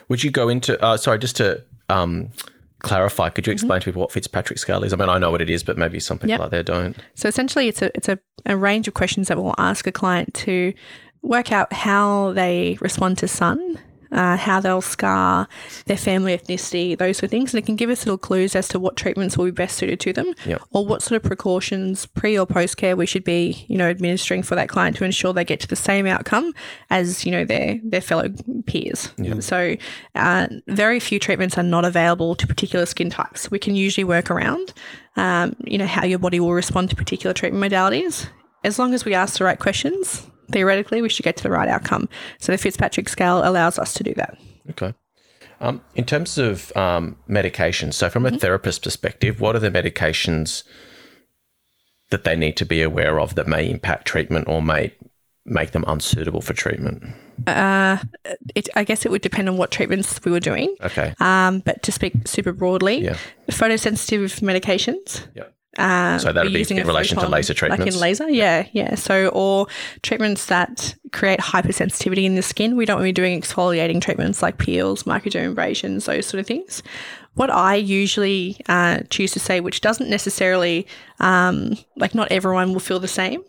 [0.09, 2.31] Would you go into, uh, sorry, just to um,
[2.81, 3.55] clarify, could you mm-hmm.
[3.55, 4.93] explain to people what Fitzpatrick scale is?
[4.93, 6.39] I mean, I know what it is, but maybe some people Yep.
[6.39, 6.95] out there don't.
[7.15, 10.33] So essentially, it's a it's a, a range of questions that we'll ask a client
[10.35, 10.73] to
[11.21, 13.79] work out how they respond to sun.
[14.11, 15.47] Uh, how they'll scar
[15.85, 17.53] their family ethnicity, those sort of things.
[17.53, 20.01] And it can give us little clues as to what treatments will be best suited
[20.01, 20.61] to them Yep.
[20.71, 24.43] or what sort of precautions pre or post care we should be, you know, administering
[24.43, 26.53] for that client to ensure they get to the same outcome
[26.89, 28.27] as, you know, their their fellow
[28.65, 29.13] peers.
[29.39, 29.75] So
[30.15, 33.49] uh, very few treatments are not available to particular skin types.
[33.49, 34.73] We can usually work around,
[35.15, 38.27] um, you know, how your body will respond to particular treatment modalities.
[38.63, 41.67] As long as we ask the right questions, theoretically, we should get to the right
[41.69, 42.07] outcome.
[42.39, 44.37] So the Fitzpatrick scale allows us to do that.
[44.71, 44.93] Okay.
[45.59, 50.63] Um, in terms of um, medications, so from a therapist perspective, what are the medications
[52.09, 54.93] that they need to be aware of that may impact treatment or may
[55.45, 57.03] make them unsuitable for treatment?
[58.55, 60.75] It, I guess it would depend on what treatments we were doing.
[60.81, 61.13] Okay.
[61.19, 63.17] Um, but to speak super broadly, Yeah.
[63.49, 65.25] photosensitive medications.
[65.35, 65.45] Yeah.
[65.77, 68.95] Uh, So that'd be in relation to photon, laser Like in laser, yeah, yeah.
[68.95, 69.67] So, or
[70.03, 72.75] treatments that create hypersensitivity in the skin.
[72.75, 76.83] We don't want to be doing exfoliating treatments like peels, microdermabrasions, those sort of things.
[77.35, 80.85] What I usually uh, choose to say, which doesn't necessarily,
[81.19, 83.41] um, like, not everyone will feel the same,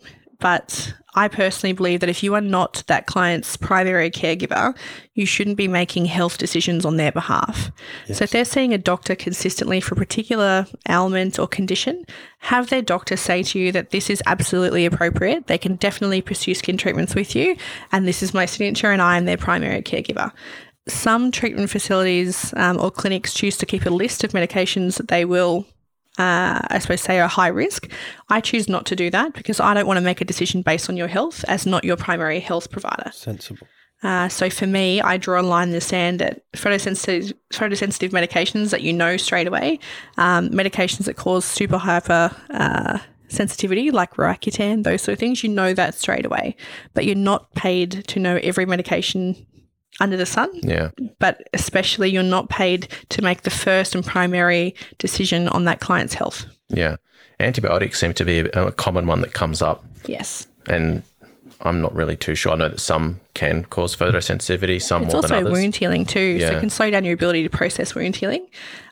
[0.43, 4.75] but I personally believe that if you are not that client's primary caregiver,
[5.13, 7.71] you shouldn't be making health decisions on their behalf.
[8.11, 12.03] So if they're seeing a doctor consistently for a particular ailment or condition,
[12.39, 15.47] have their doctor say to you that this is absolutely appropriate.
[15.47, 17.55] They can definitely pursue skin treatments with you,
[17.93, 20.29] and this is my signature, and I am their primary caregiver.
[20.89, 25.23] Some treatment facilities um, or clinics choose to keep a list of medications that they
[25.23, 25.65] will
[26.17, 27.89] uh, I suppose, say are high risk.
[28.29, 30.89] I choose not to do that because I don't want to make a decision based
[30.89, 33.11] on your health as not your primary health provider.
[33.13, 33.67] Sensible.
[34.03, 38.69] Uh, so for me, I draw a line in the sand at photosensitive, photosensitive medications
[38.71, 39.79] that you know straight away,
[40.17, 42.99] um, medications that cause super hyper uh,
[43.29, 45.41] sensitivity like Roaccutane, those sort of things.
[45.41, 46.55] You know that straight away,
[46.93, 49.47] but you're not paid to know every medication
[49.99, 50.89] under the sun Yeah.
[51.19, 56.13] but especially you're not paid to make the first and primary decision on that client's
[56.15, 56.45] health.
[56.69, 56.95] Yeah.
[57.39, 60.47] Antibiotics seem to be a, a common one that comes up, Yes.
[60.67, 61.03] and
[61.61, 62.51] I'm not really too sure.
[62.53, 65.47] I know that some can cause photosensitivity, some It's more than others.
[65.49, 66.57] also wound healing too, so Yeah.
[66.57, 68.47] it can slow down your ability to process wound healing.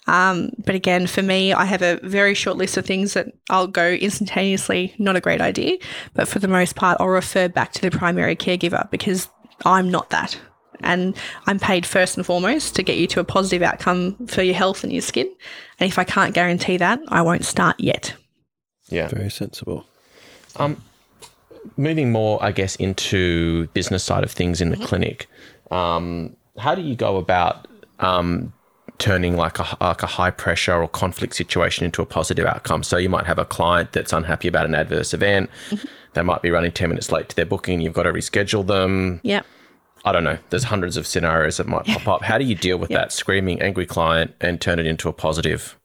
[0.08, 3.68] Um, but again, for me, I have a very short list of things that I'll
[3.68, 5.78] go instantaneously, not a great idea.
[6.14, 9.30] But for the most part, I'll refer back to the primary caregiver because
[9.66, 10.38] I'm not that.
[10.84, 11.16] And
[11.48, 14.84] I'm paid first and foremost to get you to a positive outcome for your health
[14.84, 15.32] and your skin.
[15.80, 18.14] And if I can't guarantee that, I won't start yet.
[18.90, 19.08] yeah.
[19.08, 19.86] Very sensible.
[20.58, 20.82] Um,
[21.78, 25.28] moving more, I guess, into business side of things in the clinic,
[25.72, 27.68] um, how do you go about
[28.00, 28.54] um,
[28.98, 32.84] turning like a, like a high pressure or conflict situation into a positive outcome?
[32.84, 35.50] So you might have a client that's unhappy about an adverse event.
[36.14, 37.80] They might be running 10 minutes late to their booking.
[37.82, 39.22] You've got to reschedule them.
[39.24, 39.46] Yep.
[40.04, 40.38] I don't know.
[40.50, 42.24] There's hundreds of scenarios that might pop up.
[42.24, 45.78] How do you deal with that screaming, angry client and turn it into a positive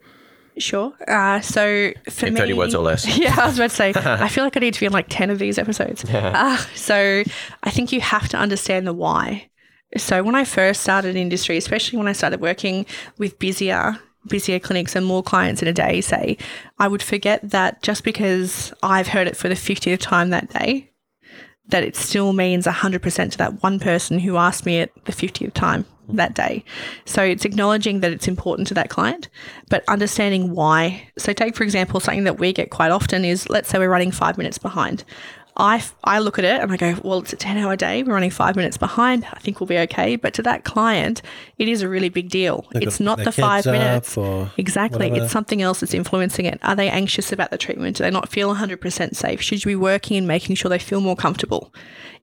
[0.59, 0.95] Sure.
[1.07, 3.07] Uh, so for in me, 30 words or less?
[3.19, 5.07] Yeah, I was about to say, I feel like I need to be in like
[5.09, 6.05] 10 of these episodes.
[6.07, 7.23] Uh, so
[7.63, 9.51] I think you have to understand the why.
[9.97, 12.87] So when I first started industry, especially when I started working
[13.19, 13.99] with busier,
[14.29, 16.39] busier clinics and more clients in a day, say,
[16.79, 20.91] I would forget that just because I've heard it for the 50th time that day,
[21.69, 25.53] that it still means 100% to that one person who asked me it the 50th
[25.53, 26.65] time that day.
[27.05, 29.29] So it's acknowledging that it's important to that client,
[29.69, 31.09] but understanding why.
[31.19, 34.13] So, take for example, something that we get quite often is let's say we're running
[34.13, 35.05] five minutes behind.
[35.59, 38.03] I, I look at it and I go, well, it's a 10 hour day.
[38.03, 39.25] We're running five minutes behind.
[39.33, 40.17] I think we'll be okay.
[40.17, 41.23] But to that client,
[41.59, 42.67] it is a really big deal.
[42.73, 44.17] They've it's not the five minutes.
[44.59, 45.09] Exactly.
[45.09, 45.25] whatever.
[45.25, 46.59] It's something else that's influencing it.
[46.63, 47.97] Are they anxious about the treatment?
[47.97, 49.41] Do they not feel 100% safe?
[49.41, 51.73] Should you be working and making sure they feel more comfortable?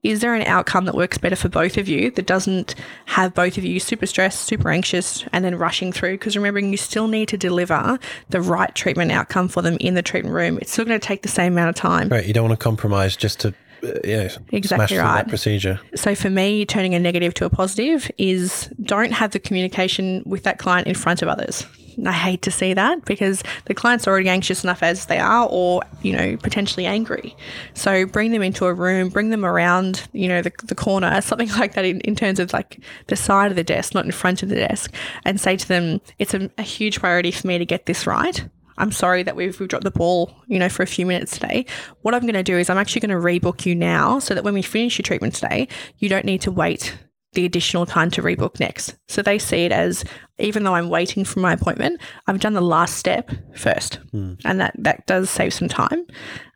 [0.04, 2.74] Is there an outcome that works better for both of you that doesn't
[3.06, 6.12] have both of you super stressed, super anxious, and then rushing through?
[6.12, 10.02] Because remembering, you still need to deliver the right treatment outcome for them in the
[10.02, 10.58] treatment room.
[10.60, 12.10] It's still going to take the same amount of time.
[12.10, 15.16] Right, you don't want to compromise just to uh, yeah, Exactly right.
[15.16, 15.80] that procedure.
[15.94, 20.42] So for me, turning a negative to a positive is don't have the communication with
[20.42, 21.66] that client in front of others.
[22.04, 25.80] I hate to see that because the client's already anxious enough as they are, or
[26.02, 27.34] you know, potentially angry.
[27.72, 31.48] So bring them into a room, bring them around, you know, the, the corner, something
[31.50, 34.42] like that in, in terms of like the side of the desk, not in front
[34.42, 34.92] of the desk,
[35.24, 38.44] and say to them, it's a, a huge priority for me to get this right.
[38.76, 41.66] I'm sorry that we've, we've dropped the ball, you know, for a few minutes today.
[42.02, 44.44] What I'm going to do is I'm actually going to rebook you now so that
[44.44, 46.96] when we finish your treatment today, you don't need to wait
[47.34, 48.96] the additional time to rebook next.
[49.08, 50.04] So they see it as
[50.38, 54.40] even though I'm waiting for my appointment, I've done the last step first, mm.
[54.44, 56.06] and that that does save some time.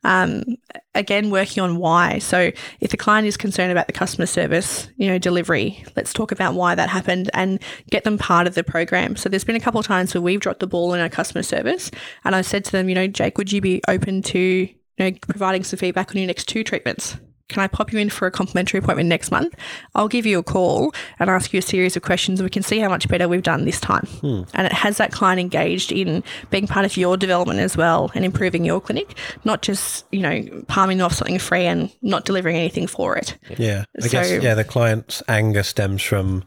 [0.04, 0.56] Um,
[0.94, 2.18] again, working on why.
[2.18, 6.32] So if the client is concerned about the customer service, you know, delivery, let's talk
[6.32, 7.60] about why that happened and
[7.90, 9.16] get them part of the program.
[9.16, 11.42] So there's been a couple of times where we've dropped the ball in our customer
[11.42, 11.90] service,
[12.24, 15.12] and I said to them, you know, Jake, would you be open to you know
[15.28, 17.16] providing some feedback on your next two treatments?
[17.48, 19.54] Can I pop you in for a complimentary appointment next month?
[19.94, 22.40] I'll give you a call and ask you a series of questions.
[22.40, 24.04] And we can see how much better we've done this time.
[24.06, 24.42] Hmm.
[24.52, 28.24] And it has that client engaged in being part of your development as well and
[28.24, 32.86] improving your clinic, not just, you know, palming off something free and not delivering anything
[32.86, 33.38] for it.
[33.56, 33.84] Yeah.
[33.96, 36.44] I so, guess, yeah, the client's anger stems from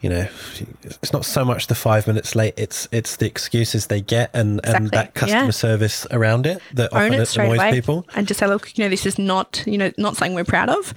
[0.00, 0.28] you know,
[0.80, 4.60] it's not so much the five minutes late; it's it's the excuses they get and,
[4.60, 4.76] exactly.
[4.76, 5.50] and that customer yeah.
[5.50, 8.06] service around it that Own often it annoys people.
[8.14, 10.68] And just say, look, you know, this is not you know not something we're proud
[10.68, 10.94] of.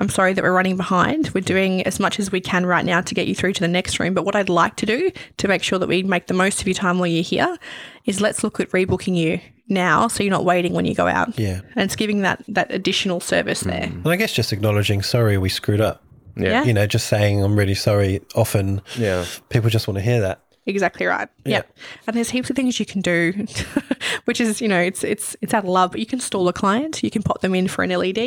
[0.00, 1.30] I'm sorry that we're running behind.
[1.34, 3.68] We're doing as much as we can right now to get you through to the
[3.68, 4.14] next room.
[4.14, 6.68] But what I'd like to do to make sure that we make the most of
[6.68, 7.58] your time while you're here
[8.04, 11.36] is let's look at rebooking you now so you're not waiting when you go out.
[11.38, 11.60] Yeah.
[11.74, 13.88] And it's giving that that additional service there.
[13.88, 14.04] Mm.
[14.04, 16.04] And I guess just acknowledging, sorry, we screwed up.
[16.38, 16.64] Yeah.
[16.64, 18.20] You know, just saying I'm really sorry.
[18.34, 20.40] Often, yeah, people just want to hear that.
[20.68, 21.28] Exactly right.
[21.46, 21.66] Yep.
[21.66, 21.78] yep.
[22.06, 23.46] And there's heaps of things you can do,
[24.26, 25.92] which is, you know, it's it's it's out of love.
[25.92, 28.18] But you can stall a client, you can pop them in for an LED,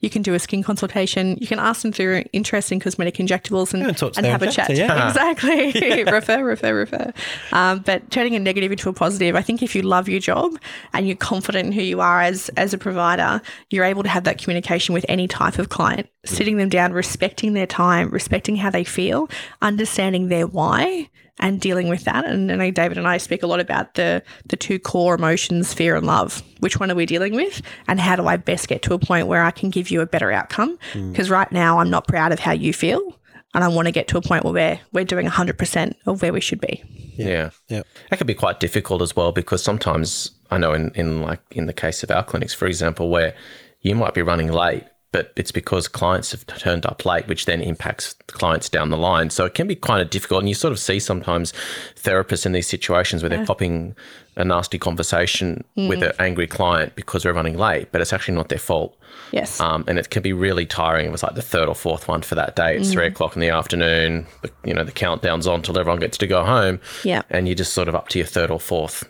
[0.00, 3.82] you can do a skin consultation, you can ask them through interesting cosmetic injectables and,
[4.18, 4.68] and have a chat.
[4.76, 4.98] Yeah.
[5.08, 6.04] Exactly.
[6.04, 7.12] refer, refer, refer.
[7.52, 10.58] Um, but turning a negative into a positive, I think if you love your job
[10.92, 14.24] and you're confident in who you are as as a provider, you're able to have
[14.24, 18.68] that communication with any type of client, sitting them down, respecting their time, respecting how
[18.68, 19.30] they feel,
[19.62, 21.08] understanding their why
[21.40, 22.24] and dealing with that.
[22.24, 25.72] And I know David and I speak a lot about the the two core emotions,
[25.72, 26.42] fear and love.
[26.60, 27.62] Which one are we dealing with?
[27.86, 30.06] And how do I best get to a point where I can give you a
[30.06, 30.78] better outcome?
[30.92, 31.32] Because mm.
[31.32, 33.18] right now I'm not proud of how you feel.
[33.54, 36.34] And I want to get to a point where we're, we're doing 100% of where
[36.34, 36.84] we should be.
[37.16, 37.50] Yeah.
[37.68, 37.82] Yeah.
[38.10, 41.66] That can be quite difficult as well because sometimes I know in, in like in
[41.66, 43.34] the case of our clinics, for example, where
[43.80, 47.62] you might be running late but it's because clients have turned up late, which then
[47.62, 49.30] impacts clients down the line.
[49.30, 50.42] So it can be kind of difficult.
[50.42, 51.52] And you sort of see sometimes
[51.96, 53.96] therapists in these situations where they're popping
[54.36, 55.88] a nasty conversation mm.
[55.88, 58.96] with an angry client because they're running late, but it's actually not their fault.
[59.32, 59.60] Yes.
[59.60, 61.06] Um, and it can be really tiring.
[61.06, 62.76] It was like the third or fourth one for that day.
[62.76, 62.92] It's mm.
[62.92, 64.26] three o'clock in the afternoon.
[64.64, 66.80] You know, the countdown's on till everyone gets to go home.
[67.02, 67.22] Yeah.
[67.30, 69.08] And you're just sort of up to your third or fourth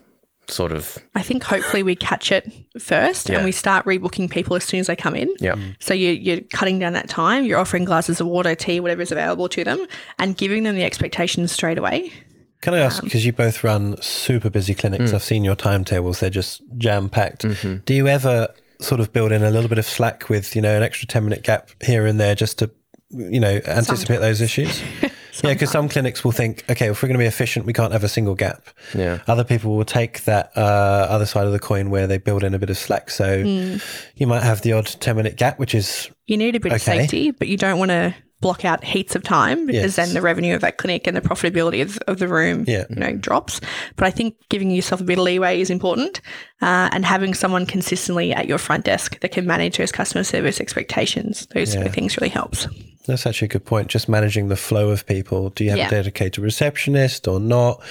[0.50, 0.98] sort of.
[1.14, 3.36] I think hopefully we catch it first yeah.
[3.36, 5.32] and we start rebooking people as soon as they come in.
[5.40, 5.56] Yeah.
[5.80, 7.44] So you, you're cutting down that time.
[7.44, 9.86] You're offering glasses of water, tea, whatever is available to them,
[10.18, 12.12] and giving them the expectations straight away.
[12.60, 15.14] Can I ask, because um, you both run super busy clinics, mm.
[15.14, 17.42] I've seen your timetables, they're just jam packed.
[17.42, 17.84] Mm-hmm.
[17.84, 18.48] Do you ever
[18.80, 21.24] sort of build in a little bit of slack with, you know, an extra 10
[21.24, 22.70] minute gap here and there just to,
[23.10, 24.20] you know, anticipate Sometimes.
[24.20, 24.82] those issues?
[25.42, 27.92] Yeah, because some clinics will think, okay, if we're going to be efficient, we can't
[27.92, 28.66] have a single gap.
[28.94, 29.20] Yeah.
[29.26, 32.54] Other people will take that uh, other side of the coin where they build in
[32.54, 33.10] a bit of slack.
[33.10, 34.10] So mm.
[34.16, 36.10] you might have the odd 10 minute gap, which is.
[36.26, 36.76] You need a bit okay.
[36.76, 39.96] of safety, but you don't want to block out heaps of time because yes.
[39.96, 42.84] then the revenue of that clinic and the profitability of, of the room yeah.
[42.88, 43.60] you know drops
[43.96, 46.20] but i think giving yourself a bit of leeway is important
[46.62, 50.60] uh, and having someone consistently at your front desk that can manage those customer service
[50.60, 51.88] expectations those yeah.
[51.88, 52.68] things really helps
[53.08, 53.88] that's actually a good point.
[53.88, 55.50] Just managing the flow of people.
[55.50, 55.88] Do you have yeah.
[55.88, 57.82] a dedicated receptionist or not?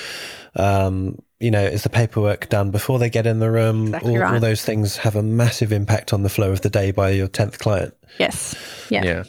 [0.55, 3.87] Um, you know, is the paperwork done before they get in the room?
[3.87, 4.33] Exactly all, right.
[4.35, 7.27] all, those things have a massive impact on the flow of the day by your
[7.27, 7.93] 10th client.
[8.17, 8.55] Yes.
[8.89, 9.03] Yeah.
[9.03, 9.23] Yeah.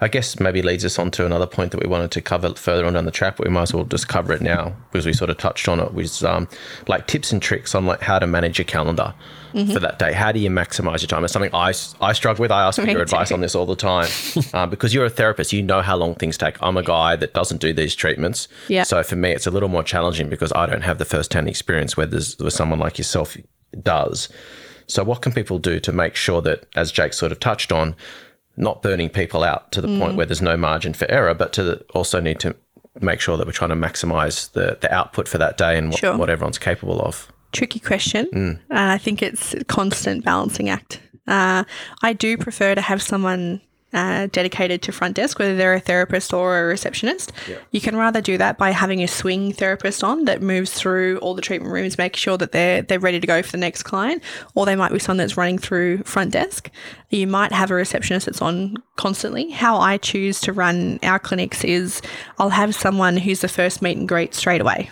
[0.00, 2.84] I guess maybe leads us on to another point that we wanted to cover further
[2.86, 5.12] on down the track, but we might as well just cover it now because we
[5.12, 5.94] sort of touched on it.
[5.94, 6.48] Was um,
[6.88, 9.14] like tips and tricks on like how to manage your calendar
[9.54, 9.72] mm-hmm.
[9.72, 10.12] for that day.
[10.12, 11.24] How do you maximize your time?
[11.24, 12.50] It's something I, I struggle with.
[12.50, 14.08] I ask for your advice on this all the time
[14.52, 15.52] uh, because you're a therapist.
[15.52, 16.60] You know how long things take.
[16.62, 18.48] I'm a guy that doesn't do these treatments.
[18.68, 18.82] Yeah.
[18.82, 21.48] So for me, it's a little more challenging because I don't have the first hand
[21.48, 23.36] experience where there's where someone like yourself
[23.82, 24.28] does.
[24.86, 27.96] So what can people do to make sure that, as Jake sort of touched on,
[28.56, 29.98] not burning people out to the mm.
[29.98, 32.54] point where there's no margin for error, but to also need to
[33.00, 35.98] make sure that we're trying to maximize the, the output for that day and what,
[35.98, 36.16] sure.
[36.16, 37.32] what everyone's capable of.
[37.54, 38.26] Tricky question.
[38.32, 38.56] Mm.
[38.56, 41.00] Uh, I think it's a constant balancing act.
[41.26, 41.64] Uh,
[42.02, 43.62] I do prefer to have someone
[43.94, 47.32] uh, dedicated to front desk, whether they're a therapist or a receptionist.
[47.70, 51.34] You can rather do that by having a swing therapist on that moves through all
[51.34, 54.22] the treatment rooms, make sure that they're they're ready to go for the next client,
[54.56, 56.70] or they might be someone that's running through front desk.
[57.10, 59.50] You might have a receptionist that's on constantly.
[59.50, 62.02] How I choose to run our clinics is
[62.38, 64.90] I'll have someone who's the first meet and greet straight away.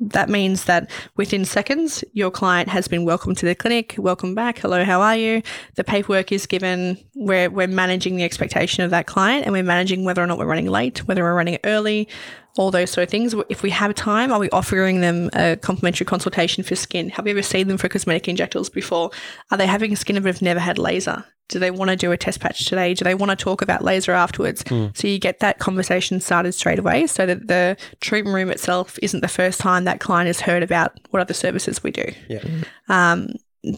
[0.00, 3.96] That means that within seconds, your client has been welcomed to the clinic.
[3.98, 4.58] Welcome back.
[4.58, 5.42] Hello, how are you?
[5.74, 6.98] The paperwork is given.
[7.16, 10.46] We're, we're managing the expectation of that client and we're managing whether or not we're
[10.46, 12.08] running late, whether we're running early,
[12.58, 13.34] all those sort of things.
[13.48, 17.08] If we have time, are we offering them a complimentary consultation for skin?
[17.10, 19.10] Have you ever seen them for cosmetic injectables before?
[19.50, 21.24] Are they having skin but have never had laser?
[21.48, 22.92] Do they want to do a test patch today?
[22.92, 24.64] Do they want to talk about laser afterwards?
[24.94, 29.20] So you get that conversation started straight away so that the treatment room itself isn't
[29.20, 32.12] the first time that client has heard about what other services we do.
[32.28, 32.42] Yeah.
[32.88, 33.28] Um,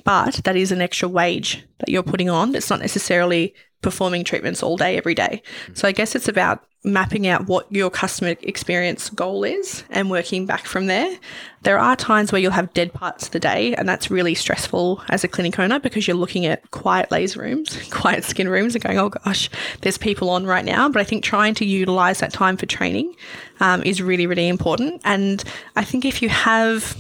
[0.05, 2.55] but that is an extra wage that you're putting on.
[2.55, 5.43] It's not necessarily performing treatments all day, every day.
[5.75, 10.47] So I guess it's about mapping out what your customer experience goal is and working
[10.47, 11.15] back from there.
[11.63, 15.03] There are times where you'll have dead parts of the day, and that's really stressful
[15.11, 18.83] as a clinic owner because you're looking at quiet laser rooms, quiet skin rooms, and
[18.83, 19.51] going, oh gosh,
[19.83, 20.89] there's people on right now.
[20.89, 23.15] But I think trying to utilize that time for training
[23.61, 25.03] um, is really, really important.
[25.05, 25.45] And
[25.77, 26.97] I think if you have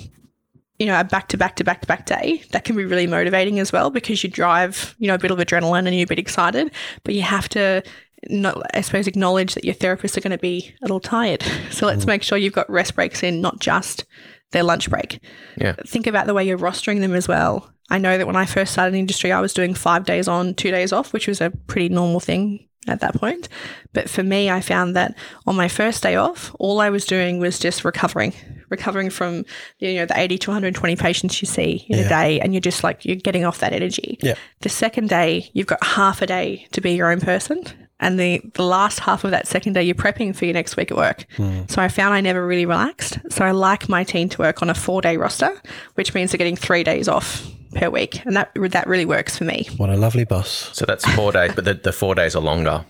[0.81, 3.07] you know, a back to back to back to back day, that can be really
[3.07, 6.09] motivating as well because you drive, you know, a bit of adrenaline and you're a
[6.09, 6.73] bit excited,
[7.05, 7.83] but you have to
[8.31, 11.45] not, I suppose, acknowledge that your therapists are going to be a little tired.
[11.71, 12.09] So let's mm.
[12.09, 14.05] make sure you've got rest breaks in, not just
[14.53, 15.23] their lunch break.
[15.57, 15.75] Yeah.
[15.87, 17.71] Think about the way you're rostering them as well.
[17.91, 20.55] I know that when I first started in industry, I was doing five days on,
[20.55, 23.49] two days off, which was a pretty normal thing at that point.
[23.93, 25.15] But for me, I found that
[25.47, 28.33] on my first day off, all I was doing was just recovering,
[28.71, 29.45] recovering from
[29.79, 32.07] you know the 80 to 120 patients you see in Yeah.
[32.07, 34.19] a day, and you're just like you're getting off that energy.
[34.23, 34.35] Yeah.
[34.61, 37.65] The second day, you've got half a day to be your own person.
[38.01, 40.91] And the, the last half of that second day, you're prepping for your next week
[40.91, 41.27] at work.
[41.37, 41.63] Hmm.
[41.69, 43.19] So I found I never really relaxed.
[43.31, 45.53] So I like my team to work on a four day roster,
[45.95, 48.25] which means they're getting three days off per week.
[48.25, 49.69] And that, that really works for me.
[49.77, 50.71] What a lovely boss.
[50.73, 52.85] So that's four days, but the, the four days are longer,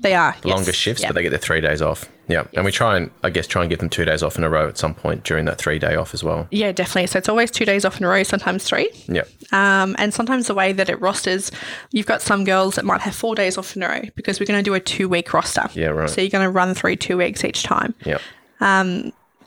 [0.00, 0.34] They are.
[0.44, 0.44] yes.
[0.44, 1.08] longer shifts, Yeah.
[1.08, 2.08] but they get the three days off.
[2.32, 2.46] Yeah.
[2.54, 4.50] And we try and, I guess, try and give them two days off in a
[4.50, 6.48] row at some point during that three day off as well.
[6.50, 7.06] Yeah, definitely.
[7.06, 8.90] So it's always two days off in a row, sometimes three.
[9.06, 9.24] Yeah.
[9.52, 11.50] Um, and sometimes the way that it rosters,
[11.90, 14.46] you've got some girls that might have four days off in a row because we're
[14.46, 15.68] going to do a two week roster.
[15.74, 16.08] Yeah, right.
[16.08, 17.94] So you're going to run through two weeks each time.
[18.04, 18.18] Yeah.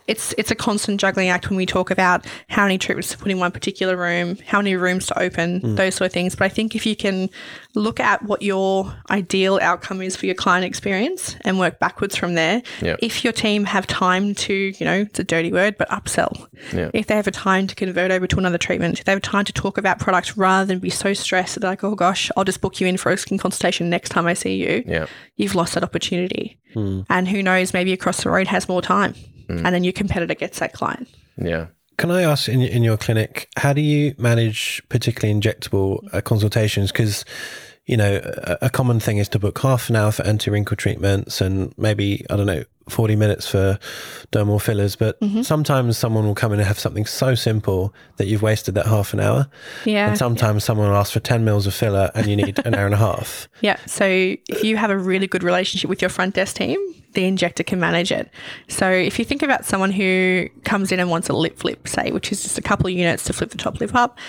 [0.07, 3.31] It's it's a constant juggling act when we talk about how many treatments to put
[3.31, 5.75] in one particular room, how many rooms to open, Hmm.
[5.75, 6.35] those sort of things.
[6.35, 7.29] But I think if you can
[7.73, 12.35] look at what your ideal outcome is for your client experience and work backwards from
[12.35, 12.97] there, Yeah.
[13.01, 16.47] if your team have time to, you know, it's a dirty word, but upsell.
[16.71, 16.89] Yeah.
[16.93, 19.45] If they have a time to convert over to another treatment, if they have time
[19.45, 22.61] to talk about products rather than be so stressed that like, oh gosh, I'll just
[22.61, 25.05] book you in for a skin consultation next time I see you Yeah.
[25.35, 26.59] you've lost that opportunity.
[26.75, 29.15] And who knows, maybe across the road has more time.
[29.49, 31.07] And then your competitor gets that client.
[31.37, 31.67] Yeah.
[31.97, 36.91] Can I ask in, in your clinic, how do you manage particularly injectable uh, consultations?
[36.91, 37.23] Because,
[37.85, 40.75] you know, a, a common thing is to book half an hour for anti wrinkle
[40.75, 43.79] treatments and maybe, I don't know, 40 minutes for
[44.31, 44.95] dermal fillers.
[44.95, 48.87] But sometimes someone will come in and have something so simple that you've wasted that
[48.87, 49.47] half an hour.
[49.85, 50.09] Yeah.
[50.09, 52.85] And sometimes someone will ask for 10 mils of filler and you need an hour
[52.85, 53.47] and a half.
[53.61, 53.77] Yeah.
[53.87, 56.77] So if you have a really good relationship with your front desk team,
[57.15, 58.29] the injector can manage it.
[58.67, 62.11] So if you think about someone who comes in and wants a lip flip, say,
[62.11, 64.19] which is just a couple of units to flip the top lip up,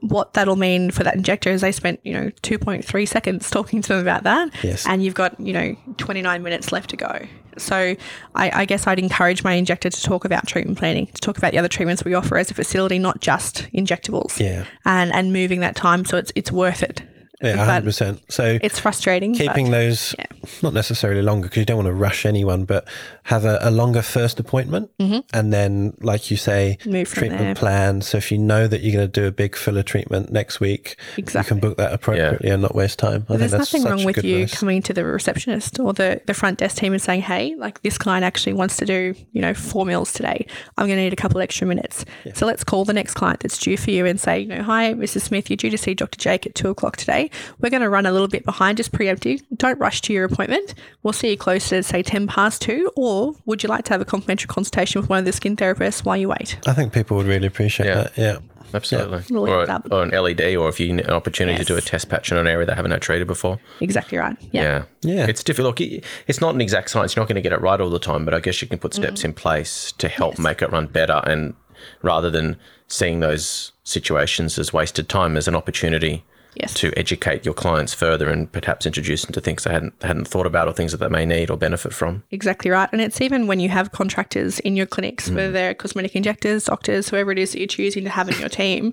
[0.00, 3.88] what that'll mean for that injector is they spent, you know, 2.3 seconds talking to
[3.88, 4.50] them about that.
[4.62, 4.86] Yes.
[4.86, 7.26] And you've got, you know, 29 minutes left to go.
[7.56, 7.94] So
[8.34, 11.52] I, I guess I'd encourage my injector to talk about treatment planning, to talk about
[11.52, 14.40] the other treatments we offer as a facility, not just injectables.
[14.40, 14.64] Yeah.
[14.84, 17.02] And and moving that time so it's it's worth it.
[17.44, 18.20] Yeah, But 100%.
[18.28, 19.32] So It's frustrating.
[19.32, 20.14] but- keeping those
[20.62, 22.86] not necessarily longer because you don't want to rush anyone, but
[23.24, 26.92] have a, a longer first appointment, and then, like you say, Mm-hmm.
[26.92, 28.00] Move treatment plan.
[28.02, 30.96] So if you know that you're going to do a big filler treatment next week,
[31.16, 31.56] Exactly.
[31.56, 33.26] you can book that appropriately and not waste time.
[33.28, 34.58] I There's that's nothing wrong with you advice.
[34.58, 37.98] coming to the receptionist or the, the front desk team and saying, hey, like this
[37.98, 40.46] client actually wants to do, you know, four mils today.
[40.78, 42.04] I'm going to need a couple extra minutes.
[42.34, 44.94] So let's call the next client that's due for you and say, you know, hi,
[44.94, 45.22] Mrs.
[45.22, 46.18] Smith, you're due to see Dr.
[46.18, 47.30] Jake at two o'clock today.
[47.60, 49.42] We're going to run a little bit behind, just preemptive.
[49.56, 50.74] Don't rush to your appointment.
[51.02, 52.90] We'll see you closer to say 10 past two.
[52.96, 53.13] Or
[53.46, 56.16] would you like to have a complimentary consultation with one of the skin therapists while
[56.16, 56.58] you wait?
[56.66, 57.94] I think people would really appreciate Yeah.
[57.94, 58.18] that.
[58.18, 58.36] Yeah.
[58.72, 59.22] Absolutely.
[59.30, 59.86] We'll Or, link it up.
[59.92, 62.38] or an LED, or if you need an opportunity to do a test patch in
[62.38, 63.60] an area they haven't had treated before.
[63.80, 64.36] Exactly right.
[64.50, 64.62] Yeah.
[64.62, 64.82] Yeah.
[65.14, 65.26] Yeah.
[65.28, 65.78] It's difficult.
[65.78, 67.14] Look, It's not an exact science.
[67.14, 68.78] You're not going to get it right all the time, but I guess you can
[68.80, 69.26] put steps Mm.
[69.26, 71.20] in place to help make it run better.
[71.24, 71.54] And
[72.02, 72.56] rather than
[72.88, 76.24] seeing those situations as wasted time, as an opportunity
[76.56, 76.74] Yes.
[76.74, 80.46] to educate your clients further and perhaps introduce them to things they hadn't hadn't thought
[80.46, 82.22] about or things that they may need or benefit from.
[82.30, 82.88] Exactly right.
[82.92, 85.52] And it's even when you have contractors in your clinics, whether mm.
[85.52, 88.92] they're cosmetic injectors, doctors, whoever it is that you're choosing to have in your team,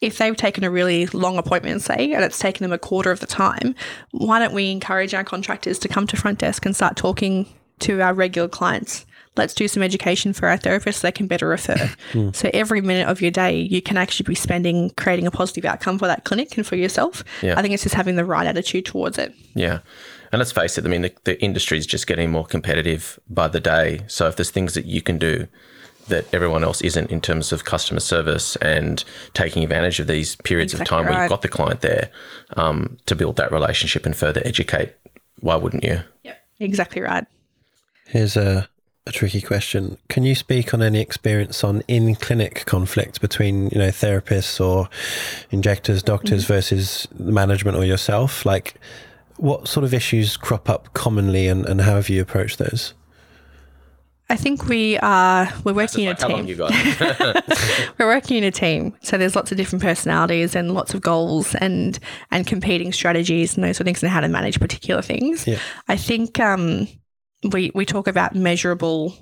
[0.00, 3.20] if they've taken a really long appointment, say, and it's taken them a quarter of
[3.20, 3.74] the time,
[4.10, 7.46] why don't we encourage our contractors to come to front desk and start talking
[7.80, 9.06] to our regular clients?
[9.36, 11.90] Let's do some education for our therapists so they can better refer.
[12.32, 15.98] So every minute of your day, you can actually be spending creating a positive outcome
[15.98, 17.24] for that clinic and for yourself.
[17.42, 17.58] Yeah.
[17.58, 19.34] I think it's just having the right attitude towards it.
[19.54, 19.80] Yeah.
[20.30, 23.48] And let's face it, I mean, the, the industry is just getting more competitive by
[23.48, 24.02] the day.
[24.06, 25.48] So if there's things that you can do
[26.08, 29.04] that everyone else isn't in terms of customer service and
[29.34, 32.10] taking advantage of these periods of Exactly time where you've got the client there
[32.56, 34.94] um, to build that relationship and further educate,
[35.40, 36.00] why wouldn't you?
[36.24, 36.38] Yep.
[36.60, 37.26] Exactly right.
[38.06, 38.68] Here's a,
[39.06, 39.98] a tricky question.
[40.08, 44.88] Can you speak on any experience on in clinic conflict between, you know, therapists or
[45.50, 48.46] injectors, doctors versus management or yourself?
[48.46, 48.74] Like,
[49.38, 52.94] what sort of issues crop up commonly and, and how have you approached those?
[54.30, 56.48] I think we are we're working in a Like, how long team.
[56.48, 56.72] you got?
[57.98, 61.54] We're working in a team, so there's lots of different personalities and lots of goals
[61.56, 61.98] and
[62.30, 65.46] and competing strategies and those sort of things and how to manage particular things.
[65.46, 65.58] Yeah.
[65.88, 66.88] I think um,
[67.50, 69.14] we we talk about measurable.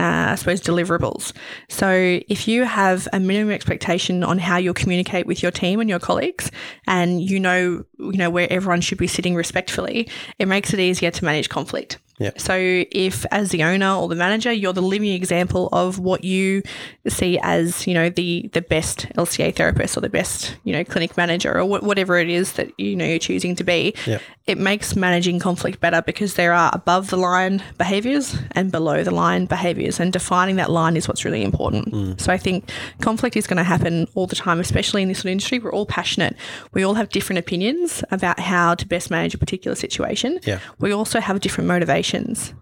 [0.00, 1.34] Uh, I suppose deliverables.
[1.68, 1.90] So,
[2.26, 5.98] if you have a minimum expectation on how you'll communicate with your team and your
[5.98, 6.50] colleagues,
[6.86, 10.08] and you know, you know where everyone should be sitting respectfully,
[10.38, 11.98] it makes it easier to manage conflict.
[12.18, 12.30] Yeah.
[12.36, 16.62] So if as the owner or the manager, you're the living example of what you
[17.08, 21.16] see as, you know, the the best LCA therapist or the best, you know, clinic
[21.16, 24.18] manager or wh- whatever it is that you know you're choosing to be, Yeah.
[24.46, 29.10] it makes managing conflict better because there are above the line behaviors and below the
[29.10, 31.92] line behaviors and defining that line is what's really important.
[31.92, 32.20] Mm.
[32.20, 35.26] So I think conflict is going to happen all the time, especially in this sort
[35.26, 35.58] of industry.
[35.58, 36.36] We're all passionate.
[36.74, 40.38] We all have different opinions about how to best manage a particular situation.
[40.44, 40.58] Yeah.
[40.78, 42.01] We also have different motivations.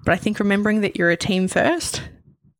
[0.04, 2.02] But I think remembering that you're a team first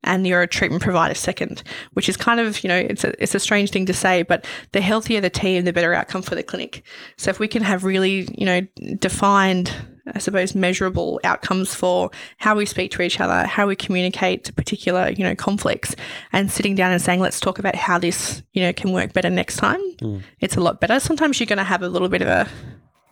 [0.03, 1.63] and you're a treatment provider second,
[1.93, 4.47] which is kind of, you know, it's a, it's a strange thing to say, but
[4.73, 6.83] the healthier the team, the better outcome for the clinic.
[7.17, 8.63] So if we can have really, you know,
[8.99, 9.75] defined,
[10.15, 15.11] I suppose, measurable outcomes for how we speak to each other, how we communicate particular,
[15.11, 15.95] you know, conflicts
[16.33, 19.31] and sitting down and saying, let's talk about how this, you know, can work better
[19.31, 19.81] next time.
[20.01, 20.19] Hmm.
[20.41, 20.99] It's a lot better.
[20.99, 22.49] Sometimes you're going to have a little bit of a,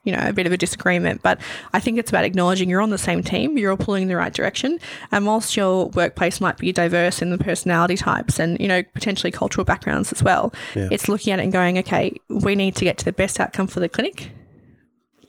[0.09, 1.21] you know, a bit of a disagreement.
[1.23, 1.39] But
[1.75, 4.17] I think it's about acknowledging you're on the same team, you're all pulling in the
[4.17, 4.79] right direction.
[5.13, 9.31] And whilst your workplace might be diverse in the personality types and, you know, potentially
[9.31, 12.97] cultural backgrounds as well, it's looking at it and going, okay, we need to get
[12.99, 14.31] to the best outcome for the clinic.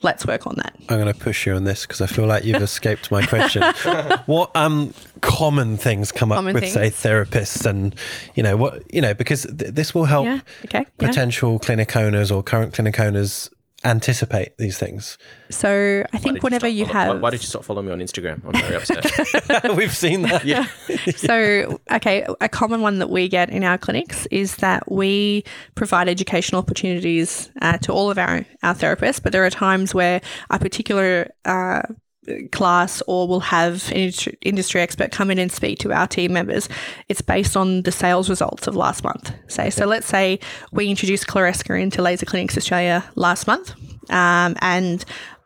[0.02, 0.74] Let's work on that.
[0.88, 3.62] I'm going to push you on this because I feel like you've escaped my question.
[4.24, 7.94] what um common things come up Common with say therapists and
[8.34, 10.40] you know what you know because th- this will help Yeah.
[10.64, 10.86] Okay.
[10.98, 11.06] Yeah.
[11.06, 13.50] potential clinic owners or current clinic owners
[13.84, 15.16] anticipate these things.
[15.48, 17.14] So I think did you whenever you follow- have.
[17.16, 18.44] Why, why did you stop following me on Instagram?
[18.44, 19.74] I'm very upset.
[19.76, 20.44] We've seen that.
[20.44, 20.66] yeah.
[21.16, 26.08] So, okay, a common one that we get in our clinics is that we provide
[26.08, 30.20] educational opportunities uh, to all of our, our therapists, but there are times where
[30.50, 31.82] a particular uh,
[32.52, 34.12] class or we'll have an
[34.42, 36.68] industry, expert come in and speak to our team members.
[37.08, 39.32] It's based on the sales results of last month.
[39.48, 40.40] Say, so let's say
[40.72, 43.74] we introduced Kleresca into Laser Clinics Australia last month,
[44.10, 45.04] um, and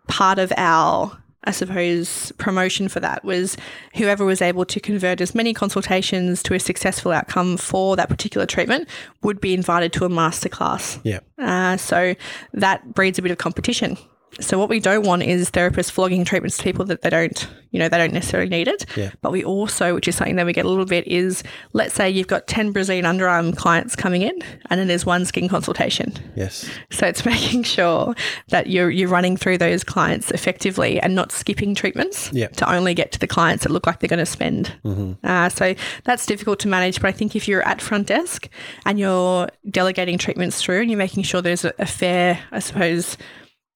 [0.08, 3.56] part of our I suppose, promotion for that was
[3.94, 8.46] whoever was able to convert as many consultations to a successful outcome for that particular
[8.46, 8.88] treatment
[9.22, 11.00] would be invited to a masterclass.
[11.04, 11.20] Yeah.
[11.38, 12.14] Uh, so
[12.54, 13.98] that breeds a bit of competition.
[14.40, 17.78] So what we don't want is therapists flogging treatments to people that they don't, you
[17.78, 18.84] know, they don't necessarily need it.
[18.96, 19.10] Yeah.
[19.22, 22.10] But we also, which is something that we get a little bit, is let's say
[22.10, 24.36] you've got 10 Brazilian underarm clients coming in
[24.70, 26.12] and then there's one skin consultation.
[26.36, 26.68] Yes.
[26.90, 28.14] So it's making sure
[28.48, 32.48] that you're you're running through those clients effectively and not skipping treatments Yeah.
[32.48, 34.74] to only get to the clients that look like they're going to spend.
[35.22, 35.74] Uh, so
[36.04, 37.00] that's difficult to manage.
[37.00, 38.48] But I think if you're at front desk
[38.84, 43.16] and you're delegating treatments through and you're making sure there's a, a fair, I suppose,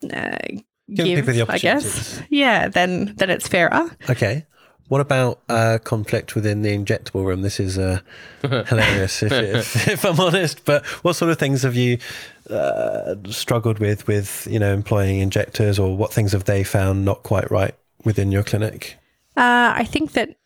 [0.04, 0.36] uh,
[0.94, 3.90] Giving give, people the I guess, yeah, then then it's fairer.
[4.08, 4.46] Okay.
[4.88, 7.42] What about uh, conflict within the injectable room?
[7.42, 8.00] This is uh,
[8.40, 10.64] hilarious, if, if, if I'm honest.
[10.64, 11.98] But what sort of things have you
[12.48, 17.22] uh, struggled with, with you know, employing injectors, or what things have they found not
[17.22, 17.74] quite right
[18.04, 18.96] within your clinic?
[19.36, 20.36] Uh, I think that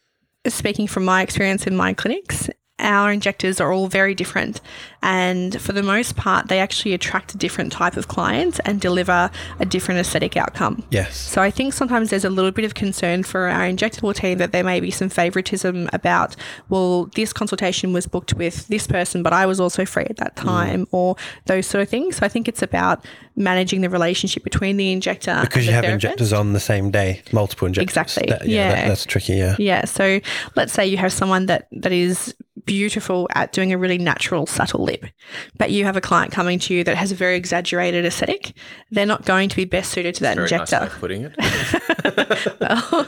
[0.48, 2.50] speaking from my experience in my clinics,
[2.80, 4.60] our injectors are all very different.
[5.02, 9.30] And for the most part, they actually attract a different type of client and deliver
[9.58, 10.84] a different aesthetic outcome.
[10.90, 11.16] Yes.
[11.16, 14.52] So I think sometimes there's a little bit of concern for our injectable team that
[14.52, 16.36] there may be some favoritism about,
[16.68, 20.36] well, this consultation was booked with this person, but I was also free at that
[20.36, 20.42] mm.
[20.42, 22.16] time, or those sort of things.
[22.16, 25.74] So I think it's about managing the relationship between the injector Because and you the
[25.74, 26.04] have therapist.
[26.04, 27.90] injectors on the same day, multiple injectors.
[27.90, 28.26] Exactly.
[28.28, 28.74] That- Yeah.
[28.74, 29.34] that- that's tricky.
[29.34, 29.56] Yeah.
[29.58, 29.84] Yeah.
[29.86, 30.20] So
[30.54, 32.34] let's say you have someone that that is
[32.64, 35.12] beautiful at doing a really natural, subtle lip,
[35.58, 38.52] but you have a client coming to you that has a very exaggerated aesthetic.
[38.90, 40.80] They're not going to be best suited to that Very nice injector.
[40.80, 41.34] way of putting it.
[42.60, 43.06] Well,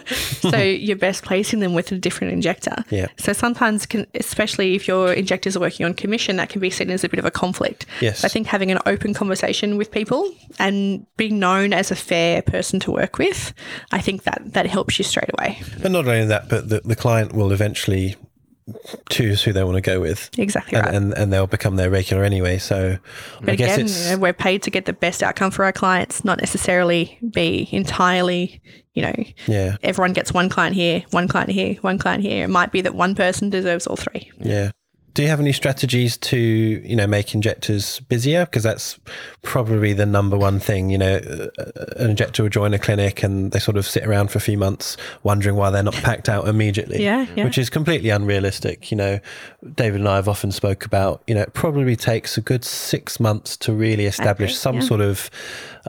[0.52, 2.84] so you're best placing them with a different injector.
[2.90, 3.06] Yeah.
[3.18, 6.90] So sometimes, can, especially if your injectors are working on commission, that can be seen
[6.90, 7.86] as a bit of a conflict.
[8.00, 8.20] Yes.
[8.20, 12.42] So I think having an open conversation with people and being known as a fair
[12.42, 13.54] person to work with,
[13.92, 15.62] I think that that helps you straight away.
[15.80, 18.16] But not only that, but the, the client will eventually
[19.10, 20.30] choose who they want to go with.
[20.38, 20.94] Exactly And, right.
[20.94, 22.58] and, and they'll become their regular anyway.
[22.58, 22.98] So
[23.40, 24.04] But I guess again, it's.
[24.06, 27.68] you know, we're paid to get the best outcome for our clients, not necessarily be
[27.72, 28.60] entirely,
[28.94, 29.14] you know,
[29.46, 29.76] yeah.
[29.82, 32.44] everyone gets one client here, one client here, one client here.
[32.44, 34.30] It might be that one person deserves all three.
[34.40, 34.70] Yeah.
[35.14, 38.44] Do you have any strategies to, you know, make injectors busier?
[38.46, 38.98] Because that's
[39.42, 40.90] probably the number one thing.
[40.90, 41.20] You know,
[41.96, 44.58] an injector will join a clinic and they sort of sit around for a few
[44.58, 47.02] months wondering why they're not packed out immediately.
[47.02, 47.44] Yeah, yeah.
[47.44, 48.90] Which is completely unrealistic.
[48.90, 49.20] You know,
[49.76, 53.20] David and I have often spoke about, you know, it probably takes a good six
[53.20, 54.80] months to really establish some yeah.
[54.82, 55.30] sort of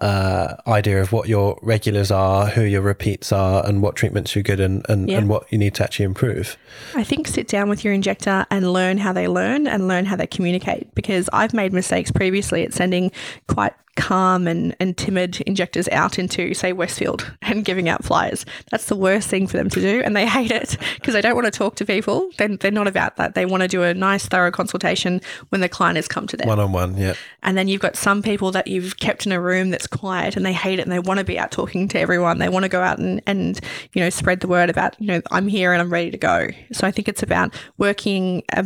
[0.02, 4.44] uh, idea of what your regulars are, who your repeats are, and what treatments you're
[4.44, 5.18] good and, and, Yeah.
[5.20, 6.58] and what you need to actually improve.
[6.96, 10.16] I think sit down with your injector and learn how they learn and learn how
[10.16, 13.12] they communicate because I've made mistakes previously at sending
[13.48, 18.46] quite calm and, and timid injectors out into, say, Westfield and giving out flyers.
[18.72, 21.36] That's the worst thing for them to do and they hate it because they don't
[21.36, 22.30] want to talk to people.
[22.38, 23.36] They're, they're not about that.
[23.36, 26.48] They want to do a nice, thorough consultation when the client has come to them.
[26.48, 27.14] One on one, yeah.
[27.44, 30.46] And then you've got some people that you've kept in a room that's quiet and
[30.46, 32.40] they hate it and they want to be out talking to everyone.
[32.40, 33.60] They want to go out and, and,
[33.94, 36.50] you know, spread the word about, you know, I'm here and I'm ready to go.
[36.72, 38.64] So I think it's about working uh,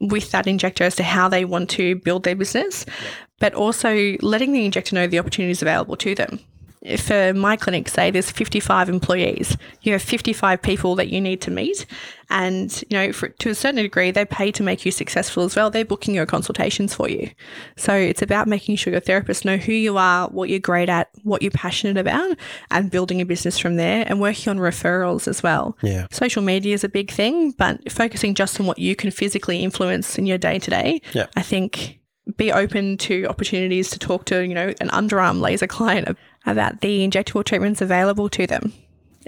[0.00, 2.86] with that injector as to how they want to build their business,
[3.40, 6.38] but also letting the injector know the opportunities available to them.
[6.96, 11.50] For my clinic, say there's 55 employees, you have 55 people that you need to
[11.50, 11.84] meet,
[12.30, 15.54] and you know, for, to a certain degree, they pay to make you successful as
[15.54, 15.70] well.
[15.70, 17.32] They're booking your consultations for you,
[17.76, 21.10] so it's about making sure your therapists know who you are, what you're great at,
[21.22, 22.38] what you're passionate about,
[22.70, 25.76] and building a business from there, and working on referrals as well.
[25.82, 26.06] Yeah.
[26.10, 30.16] Social media is a big thing, but focusing just on what you can physically influence
[30.16, 31.02] in your day to day.
[31.36, 31.99] I think
[32.36, 36.16] be open to opportunities to talk to, you know, an underarm laser client
[36.46, 38.72] about the injectable treatments available to them.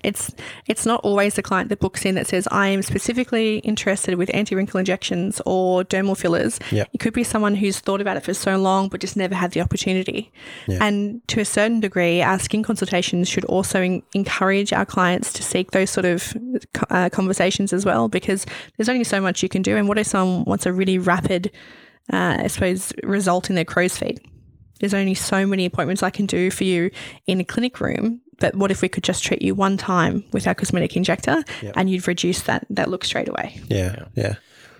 [0.02, 0.32] It's
[0.66, 4.34] it's not always the client that books in that says I am specifically interested with
[4.34, 6.58] anti-wrinkle injections or dermal fillers.
[6.70, 6.88] Yep.
[6.92, 9.52] It could be someone who's thought about it for so long but just never had
[9.52, 10.32] the opportunity.
[10.80, 15.42] And to a certain degree, our skin consultations should also en- encourage our clients to
[15.42, 16.34] seek those sort of
[16.90, 18.46] uh, conversations as well because
[18.76, 19.76] there's only so much you can do.
[19.76, 21.52] And what if someone wants a really rapid,
[22.12, 24.20] uh, I suppose, result in their crow's feet?
[24.80, 26.90] There's only so many appointments I can do for you
[27.26, 28.20] in a clinic room.
[28.38, 31.44] But what if we could just treat you one time with our cosmetic injector
[31.76, 33.60] and you'd reduce that that look straight away?
[33.68, 34.06] Yeah.
[34.14, 34.34] Yeah.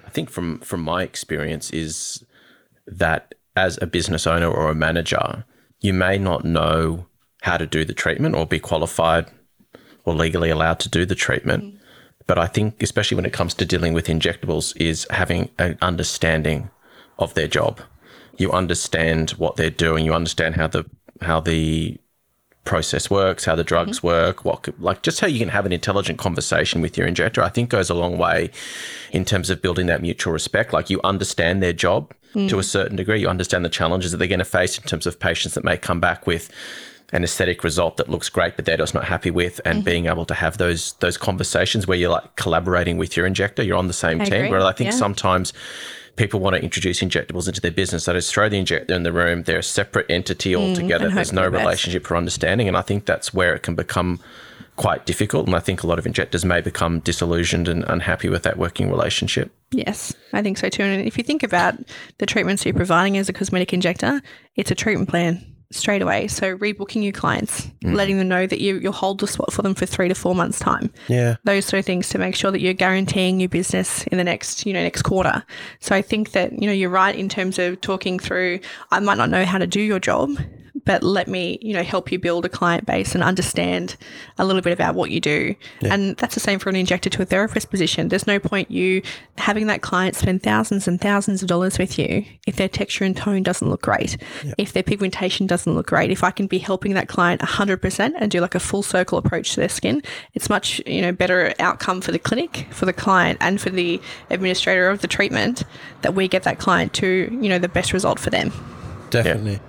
[0.04, 2.24] I think from from my experience is
[2.86, 5.44] that as a business owner or a manager,
[5.80, 7.06] you may not know
[7.42, 9.26] how to do the treatment or be qualified
[10.04, 11.78] or legally allowed to do the treatment.
[12.26, 16.70] But I think especially when it comes to dealing with injectables is having an understanding
[17.22, 17.80] of their job.
[18.36, 20.84] You understand what they're doing, you understand how the
[21.20, 21.98] how the
[22.64, 24.06] process works, how the drugs mm-hmm.
[24.06, 27.48] work, what like just how you can have an intelligent conversation with your injector, I
[27.48, 28.50] think goes a long way
[29.10, 30.72] in terms of building that mutual respect.
[30.72, 32.48] Like you understand their job mm.
[32.48, 35.06] to a certain degree, you understand the challenges that they're going to face in terms
[35.06, 36.50] of patients that may come back with
[37.12, 39.84] an aesthetic result that looks great, but they're just not happy with, and mm-hmm.
[39.84, 43.76] being able to have those those conversations where you're like collaborating with your injector, you're
[43.76, 44.34] on the same I team.
[44.34, 44.50] agree.
[44.50, 44.96] Where I think Yeah.
[44.96, 45.52] sometimes
[46.16, 48.04] people want to introduce injectables into their business.
[48.04, 49.44] They just throw the injector in the room.
[49.44, 51.08] They're a separate entity altogether.
[51.08, 52.68] Mm, There's no relationship or understanding.
[52.68, 54.20] And I think that's where it can become
[54.76, 55.46] quite difficult.
[55.46, 58.90] And I think a lot of injectors may become disillusioned and unhappy with that working
[58.90, 59.52] relationship.
[59.70, 60.82] Yes, I think so too.
[60.82, 61.74] And if you think about
[62.18, 64.20] the treatments you're providing as a cosmetic injector,
[64.56, 66.28] it's a treatment plan straight away.
[66.28, 67.94] So rebooking your clients, mm.
[67.94, 70.34] letting them know that you, you'll hold the spot for them for three to four
[70.34, 70.92] months' time.
[71.08, 71.36] Yeah.
[71.44, 74.66] Those sort of things to make sure that you're guaranteeing your business in the next,
[74.66, 75.44] you know, next quarter.
[75.80, 78.60] So I think that, you know, you're right in terms of talking through,
[78.90, 80.30] I might not know how to do your job,
[80.84, 83.96] but let me, you know, help you build a client base and understand
[84.38, 85.54] a little bit about what you do.
[85.82, 88.08] And that's the same for an injector to a therapist position.
[88.08, 89.02] There's no point you
[89.38, 93.16] having that client spend thousands and thousands of dollars with you if their texture and
[93.16, 94.16] tone doesn't look great,
[94.58, 96.10] if their pigmentation doesn't look great.
[96.10, 99.54] If I can be helping that client 100% and do like a full circle approach
[99.54, 100.02] to their skin,
[100.34, 104.00] it's much, you know, better outcome for the clinic, for the client and for the
[104.30, 105.62] administrator of the treatment
[106.02, 108.52] that we get that client to, you know, the best result for them.
[109.10, 109.60] Definitely.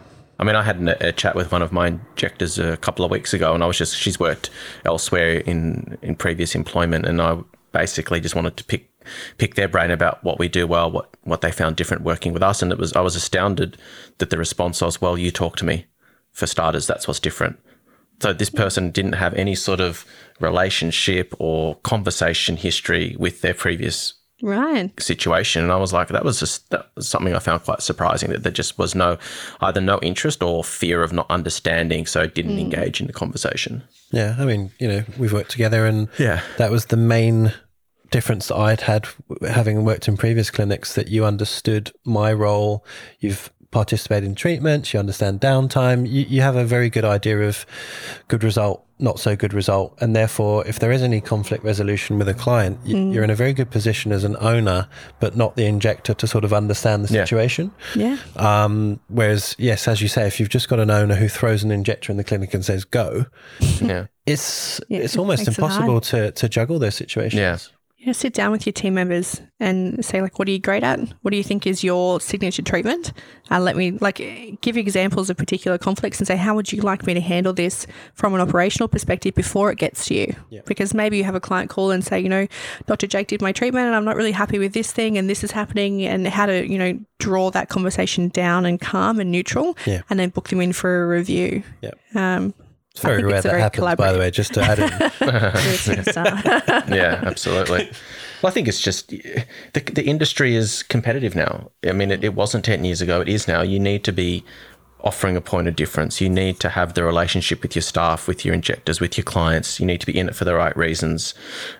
[0.43, 3.11] I mean, I had a, a chat with one of my injectors a couple of
[3.11, 4.49] weeks ago, and I was just she's worked
[4.83, 7.37] elsewhere in in previous employment, and I
[7.71, 8.91] basically just wanted to pick
[9.37, 12.43] pick their brain about what we do well, what what they found different working with
[12.43, 13.77] us, and it was I was astounded
[14.17, 15.85] that the response was, "Well, you talk to me."
[16.33, 17.57] For starters, that's what's different.
[18.19, 20.03] So this person didn't have any sort of
[20.41, 24.91] relationship or conversation history with their previous Right.
[25.01, 25.63] situation.
[25.63, 28.43] And I was like, that was just that was something I found quite surprising that
[28.43, 29.17] there just was no
[29.61, 32.59] either no interest or fear of not understanding, so didn't hmm.
[32.59, 33.83] engage in the conversation.
[34.11, 36.41] Yeah, I mean, you know, we've worked together, and Yeah.
[36.57, 37.53] that was the main
[38.11, 39.07] difference that I'd had
[39.47, 40.93] having worked in previous clinics.
[40.95, 42.85] That you understood my role,
[43.21, 47.65] you've participated in treatments, you understand downtime, you, you have a very good idea of
[48.27, 52.29] good result, not so good result, and therefore, if there is any conflict resolution with
[52.29, 54.87] a client, you, you're in a very good position as an owner,
[55.19, 57.71] but not the injector to sort of understand the situation.
[57.95, 58.17] Yeah.
[58.37, 61.71] Um, whereas, yes, as you say, if you've just got an owner who throws an
[61.71, 63.25] injector in the clinic and says go,
[63.81, 64.05] Yeah.
[64.25, 67.39] it's Yeah, it's almost makes it impossible to to juggle those situations.
[67.39, 67.57] Yeah.
[68.03, 70.83] You know, sit down with your team members and say, like, what are you great
[70.83, 70.99] at?
[71.21, 73.13] What do you think is your signature treatment?
[73.49, 74.17] Uh, let me, like,
[74.59, 77.87] give examples of particular conflicts and say, how would you like me to handle this
[78.13, 80.35] from an operational perspective before it gets to you?
[80.65, 82.45] Because maybe you have a client call and say, you know,
[82.87, 83.07] Dr.
[83.07, 85.51] Jake did my treatment and I'm not really happy with this thing and this is
[85.51, 90.01] happening, and how to, you know, draw that conversation down and calm and neutral Yeah.
[90.09, 91.63] and then book them in for a review.
[91.81, 91.91] Yeah.
[92.15, 92.53] Um,
[92.93, 94.89] It's very rare it's that very happens, by the way, just to add in.
[94.89, 96.95] you're a superstar.
[96.95, 97.89] yeah, absolutely.
[98.41, 101.71] Well, I think it's just the, the industry is competitive now.
[101.83, 103.63] I mean, it, it wasn't 10 years ago, it is now.
[103.63, 104.43] You need to be
[105.03, 106.21] offering a point of difference.
[106.21, 109.79] You need to have the relationship with your staff, with your injectors, with your clients.
[109.79, 111.33] You need to be in it for the right reasons.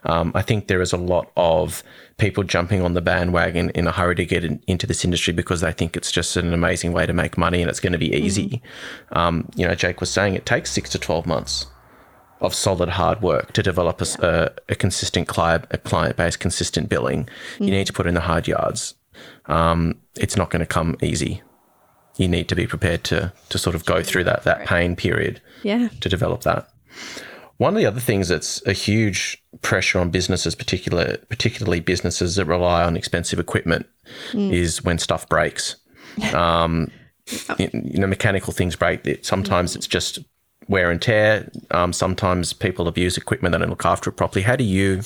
[0.03, 1.83] Um, I think there is a lot of
[2.17, 5.61] people jumping on the bandwagon in a hurry to get in, into this industry because
[5.61, 8.13] they think it's just an amazing way to make money and it's going to be
[8.13, 8.61] easy.
[9.11, 11.67] Um, you know, Jake was saying it takes six to 12 months
[12.41, 17.27] of solid hard work to develop a consistent client, a client base, consistent billing.
[17.57, 18.95] You need to put in the hard yards.
[19.45, 21.41] Um, it's not going to come easy.
[22.17, 25.41] You need to be prepared to to sort of go through that that pain period
[25.63, 25.87] yeah.
[26.01, 26.69] to develop that.
[27.57, 32.45] One of the other things that's a huge pressure on businesses, particular particularly businesses that
[32.45, 33.85] rely on expensive equipment,
[34.51, 35.77] is when stuff breaks.
[36.35, 36.91] Um,
[37.57, 39.25] you you know, mechanical things break.
[39.25, 40.19] Sometimes it's just
[40.67, 41.49] wear and tear.
[41.71, 44.43] Um, sometimes people abuse equipment; they don't look after it properly.
[44.43, 45.01] How do you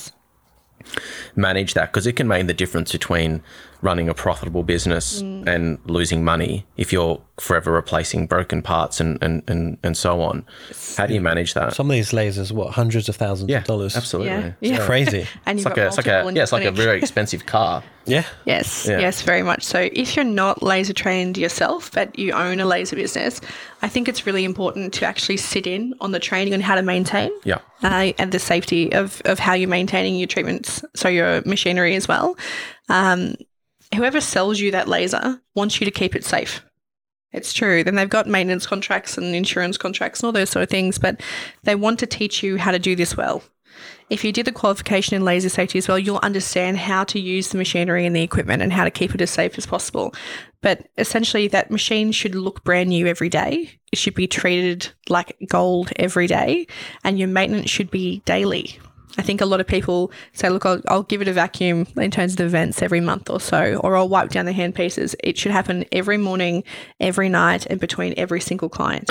[1.34, 1.92] manage that?
[1.92, 3.42] Because it can make the difference between
[3.80, 9.42] running a profitable business and losing money if you're forever replacing broken parts and and,
[9.48, 10.44] and, and so on.
[10.96, 11.74] How do you manage that?
[11.74, 13.96] Some of these lasers, what hundreds of thousands yeah, of dollars.
[13.96, 14.32] absolutely.
[14.32, 14.52] Yeah.
[14.60, 14.86] It's Yeah.
[14.86, 15.26] crazy.
[15.46, 17.46] And It's you've like got a, it's like a yeah, it's like a very expensive
[17.46, 17.82] car.
[18.08, 18.24] Yeah.
[18.46, 19.00] Yes, Yeah.
[19.00, 19.86] yes, very much so.
[19.92, 23.38] If you're not laser trained yourself, but you own a laser business,
[23.82, 26.80] I think it's really important to actually sit in on the training on how to
[26.80, 31.42] maintain Yeah, uh, and the safety of, of how you're maintaining your treatments, so your
[31.44, 32.34] machinery as well.
[32.88, 33.34] Um,
[33.94, 36.62] whoever sells you that laser wants you to keep it safe.
[37.32, 37.84] It's true.
[37.84, 41.20] Then they've got maintenance contracts and insurance contracts and all those sort of things, but
[41.64, 43.42] they want to teach you how to do this well.
[44.10, 47.50] If you did the qualification in laser safety as well, you'll understand how to use
[47.50, 50.14] the machinery and the equipment and how to keep it as safe as possible.
[50.62, 53.78] But essentially, that machine should look brand new every day.
[53.92, 56.66] It should be treated like gold every day,
[57.04, 58.78] and your maintenance should be daily.
[59.16, 62.10] I think a lot of people say, look, I'll, I'll give it a vacuum in
[62.10, 65.16] terms of the vents every month or so, or I'll wipe down the hand pieces.
[65.24, 66.64] It should happen every morning,
[67.00, 69.10] every night, and between every single client.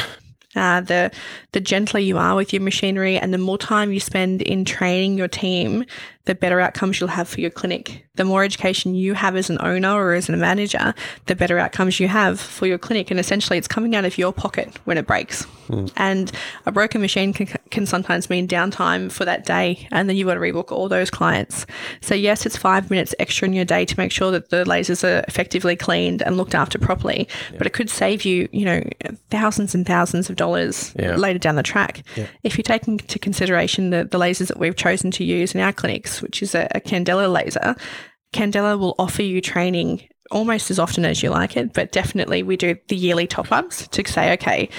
[0.55, 1.11] Uh, the
[1.51, 5.17] the gentler you are with your machinery and the more time you spend in training
[5.17, 5.85] your team,
[6.27, 8.05] the better outcomes you'll have for your clinic.
[8.15, 10.93] The more education you have as an owner or as a manager,
[11.27, 13.11] the better outcomes you have for your clinic.
[13.11, 15.43] And essentially, it's coming out of your pocket when it breaks.
[15.67, 15.85] Hmm.
[15.95, 16.31] And
[16.65, 20.33] a broken machine can, can sometimes mean downtime for that day, and then you've got
[20.35, 21.65] to rebook all those clients.
[22.01, 25.03] So, yes, it's five minutes extra in your day to make sure that the lasers
[25.03, 28.83] are effectively cleaned and looked after properly, but it could save you, you know,
[29.29, 31.15] thousands and thousands of dollars Yeah.
[31.15, 32.03] later down the track.
[32.43, 35.71] If you take into consideration the, the lasers that we've chosen to use in our
[35.73, 37.75] clinics, which is a, a Candela laser,
[38.33, 42.57] Candela will offer you training almost as often as you like it, but definitely we
[42.57, 44.69] do the yearly top ups to say, okay,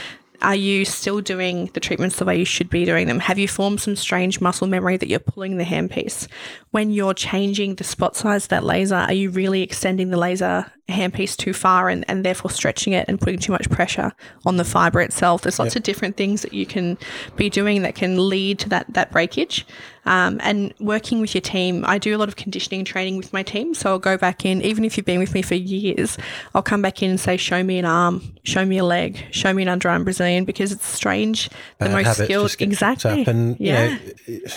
[0.42, 3.18] Are you still doing the treatments the way you should be doing them?
[3.18, 6.28] Have you formed some strange muscle memory that you're pulling the handpiece?
[6.70, 10.70] When you're changing the spot size of that laser, are you really extending the laser
[10.88, 14.12] handpiece too far and, and therefore stretching it and putting too much pressure
[14.44, 15.42] on the fiber itself?
[15.42, 16.98] There's lots of different things that you can
[17.36, 19.66] be doing that can lead to that that breakage.
[20.04, 23.42] Um, and working with your team, I do a lot of conditioning training with my
[23.42, 23.74] team.
[23.74, 26.16] So I'll go back in, even if you've been with me for years,
[26.54, 29.52] I'll come back in and say, show me an arm, show me a leg, show
[29.52, 31.50] me an underarm Brazilian, because it's strange.
[31.78, 33.24] The Bad most skilled, just get picked exactly.
[33.26, 33.98] And, yeah.
[34.26, 34.50] you know,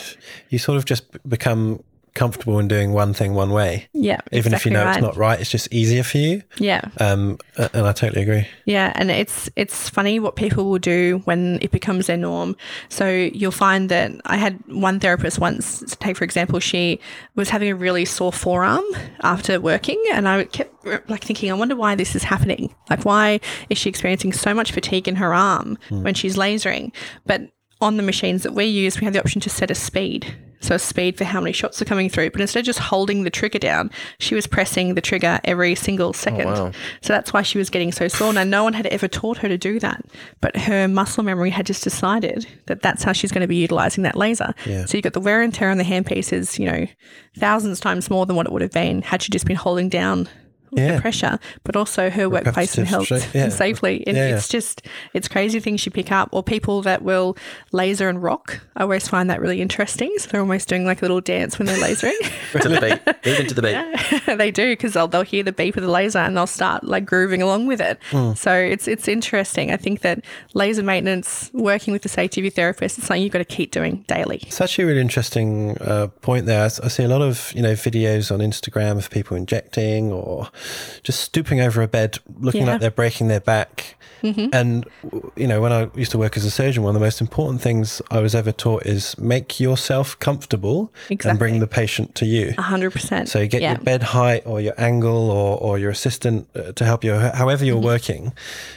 [0.49, 1.83] you sort of just become
[2.13, 3.87] comfortable in doing one thing one way.
[3.93, 4.19] yeah.
[4.31, 4.97] Even if you know right.
[4.97, 6.43] it's not right, it's just easier for you.
[6.57, 6.81] Yeah.
[6.99, 8.47] Um, and I totally agree.
[8.65, 12.55] Yeah, and it's it's funny what people will do when it becomes their norm.
[12.89, 15.83] So you'll find that I had one therapist once.
[15.99, 16.99] Take for example, she
[17.35, 18.83] was having a really sore forearm
[19.21, 22.73] after working, and I kept like thinking, I wonder why this is happening.
[22.89, 23.39] Like, why
[23.69, 26.91] is she experiencing so much fatigue in her arm when she's lasering?
[27.25, 27.49] But
[27.81, 30.33] on the machines that we use, we have the option to set a speed.
[30.61, 32.29] So a speed for how many shots are coming through.
[32.29, 36.09] But instead of just holding the trigger down, she was pressing the trigger every single
[36.09, 36.45] oh, second.
[36.45, 36.71] wow.
[37.01, 38.31] So that's why she was getting so sore.
[38.31, 40.05] Now, no one had ever taught her to do that,
[40.39, 44.03] but her muscle memory had just decided that that's how she's going to be utilizing
[44.03, 44.53] that laser.
[44.67, 44.85] Yeah.
[44.85, 46.85] So you've got the wear and tear on the handpiece is, you know,
[47.37, 50.29] thousands times more than what it would have been had she just been holding down
[50.71, 50.95] Yeah.
[50.95, 53.49] the pressure, but also her workplace and health yeah.
[53.49, 54.05] safely.
[54.07, 54.35] And Yeah, yeah.
[54.37, 54.81] it's just,
[55.13, 56.29] it's crazy things you pick up.
[56.31, 57.37] Or people that will
[57.71, 58.61] laser and rock.
[58.75, 60.13] I always find that really interesting.
[60.17, 62.17] So they're almost doing like a little dance when they're lasering.
[62.61, 64.37] to the beat, even to the beat.
[64.37, 67.05] they do because they'll, they'll hear the beep of the laser and they'll start like
[67.05, 67.99] grooving along with it.
[68.11, 68.33] Hmm.
[68.33, 69.71] So it's it's interesting.
[69.71, 73.33] I think that laser maintenance, working with the safety of your therapist, is something you've
[73.33, 74.39] got to keep doing daily.
[74.43, 76.63] It's actually a really interesting uh, point there.
[76.63, 80.49] I see a lot of you know videos on Instagram of people injecting or
[81.03, 82.73] just stooping over a bed, looking Yeah.
[82.73, 83.95] like they're breaking their back.
[84.23, 84.85] And
[85.35, 87.59] you know, when I used to work as a surgeon, one of the most important
[87.59, 92.53] things I was ever taught is make yourself comfortable and bring the patient to you.
[92.55, 93.29] A hundred percent.
[93.29, 93.71] So you get yeah.
[93.71, 97.61] your bed height or your angle or, or your assistant uh, to help you, however
[97.61, 97.65] Mm-hmm.
[97.65, 98.31] you're working,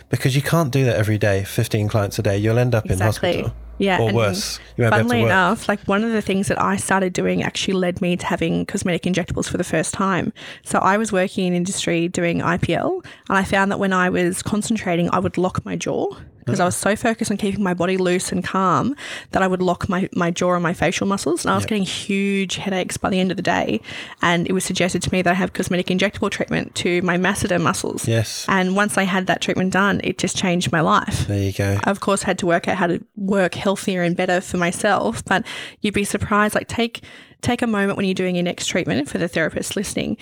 [0.09, 2.39] because you can't do that every day, 15 clients a day.
[2.39, 3.53] You'll end up in hospital.
[3.79, 4.61] Yeah, Or and worse.
[4.77, 7.75] You won't be Funnily enough, like one of the things that I started doing actually
[7.75, 10.33] led me to having cosmetic injectables for the first time.
[10.65, 14.43] So I was working in industry doing IPL, and I found that when I was
[14.43, 17.97] concentrating, I would lock my jaw because I was so focused on keeping my body
[17.97, 18.95] loose and calm
[19.31, 21.45] that I would lock my, my jaw and my facial muscles.
[21.45, 23.81] And I was getting huge headaches by the end of the day.
[24.23, 27.61] And it was suggested to me that I have cosmetic injectable treatment to my masseter
[27.61, 28.07] muscles.
[28.07, 28.47] Yes.
[28.49, 31.27] And once I had that treatment done, it just changed my life.
[31.27, 31.79] There you go.
[31.85, 35.25] I, of course, had to work out how to work healthier and better for myself.
[35.25, 35.47] But
[35.81, 36.55] you'd be surprised.
[36.55, 37.03] Like take
[37.41, 40.17] take a moment when you're doing your next treatment for the therapist listening.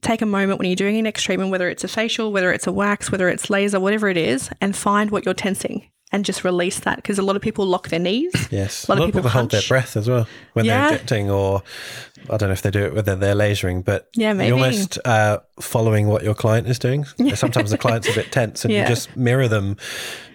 [0.00, 2.66] Take a moment when you're doing your next treatment, whether it's a facial, whether it's
[2.66, 6.42] a wax, whether it's laser, whatever it is, and find what you're tensing and just
[6.44, 6.96] release that.
[6.96, 8.32] Because a lot of people lock their knees.
[8.50, 8.88] Yes.
[8.88, 10.78] A lot of people hold their breath as well when Yeah.
[10.84, 11.62] they're injecting, or
[12.30, 14.48] I don't know if they do it whether they're lasering, but Yeah, maybe.
[14.48, 17.04] you're almost uh, following what your client is doing.
[17.34, 18.82] Sometimes the client's a bit tense, and Yeah.
[18.82, 19.76] you just mirror them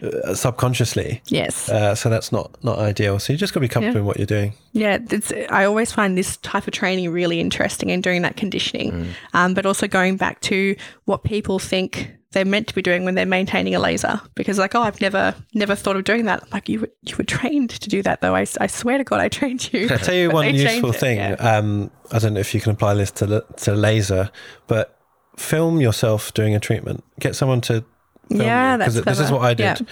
[0.04, 1.22] uh, subconsciously.
[1.28, 1.70] Yes.
[1.70, 3.20] Uh, so that's not not ideal.
[3.20, 4.54] So you just got to be comfortable in what you're doing.
[4.74, 9.14] Yeah, it's, I always find this type of training really interesting and doing that conditioning,
[9.34, 13.16] um, but also going back to what people think they're meant to be doing when
[13.16, 14.20] they're maintaining a laser.
[14.36, 16.44] Because like, oh, I've never never thought of doing that.
[16.44, 18.36] I'm like you were you were trained to do that though.
[18.36, 19.88] i, I swear to God, I trained you.
[19.90, 21.18] I'll tell you one they changed useful it, thing.
[21.18, 21.34] yeah.
[21.36, 24.30] Um, I don't know if you can apply this to to laser,
[24.68, 25.00] but
[25.38, 27.04] film yourself doing a treatment.
[27.20, 27.84] Get someone to
[28.30, 29.86] film Yeah, because that's this is what I did, Yeah.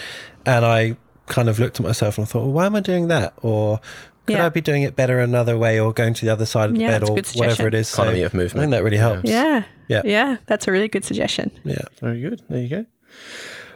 [0.46, 3.08] and I kind of looked at myself and I thought, well, why am I doing
[3.08, 3.34] that?
[3.42, 3.80] Or
[4.26, 4.46] could Yeah.
[4.46, 6.82] I be doing it better another way, or going to the other side of the
[6.82, 7.68] Yeah, bed, or whatever suggestion.
[7.68, 7.88] it is?
[7.88, 9.30] So Economy of I think that really helps.
[9.30, 9.64] Yeah.
[9.92, 10.02] Yeah.
[10.06, 10.38] Yeah.
[10.46, 11.52] That's a really good suggestion.
[11.66, 11.84] Yeah.
[12.00, 12.42] Very good.
[12.50, 12.86] There you go.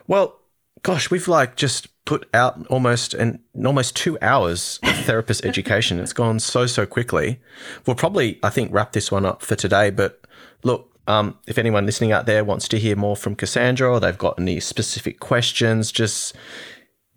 [0.08, 0.40] Well,
[0.82, 6.00] gosh, we've like just put out almost an almost two hours of therapist education.
[6.00, 7.42] It's gone so so quickly.
[7.86, 9.90] We'll probably I think wrap this one up for today.
[9.90, 10.22] But
[10.64, 14.18] look, um, if anyone listening out there wants to hear more from Cassandra or they've
[14.18, 16.34] got any specific questions, just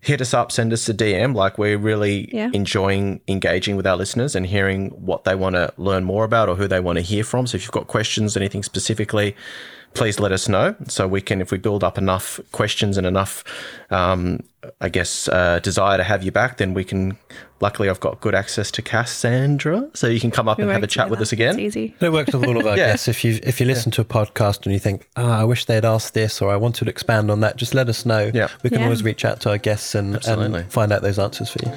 [0.01, 1.35] hit us up, send us a DM.
[1.35, 2.51] Like we're really Yeah.
[2.53, 6.55] enjoying engaging with our listeners and hearing what they want to learn more about or
[6.57, 7.47] who they want to hear from.
[7.47, 9.35] So if you've got questions, anything specifically,
[9.95, 13.43] please let us know so we can, if we build up enough questions and enough,
[13.91, 14.41] um,
[14.81, 17.16] I guess, uh, desire to have you back, then we can.
[17.61, 20.81] Luckily, I've got good access to Cassandra, so you can come up We and have
[20.81, 21.59] a work chat with us again.
[21.59, 21.93] It's easy.
[22.01, 22.91] It works with all of our Yeah.
[22.93, 23.09] guests.
[23.09, 25.85] If you if you listen to a podcast and you think, ah, I wish they'd
[25.85, 28.31] asked this, or I want to expand on that, just let us know.
[28.33, 28.47] Yeah.
[28.62, 28.85] we can Yeah.
[28.85, 31.73] always reach out to our guests and, and find out those answers for you.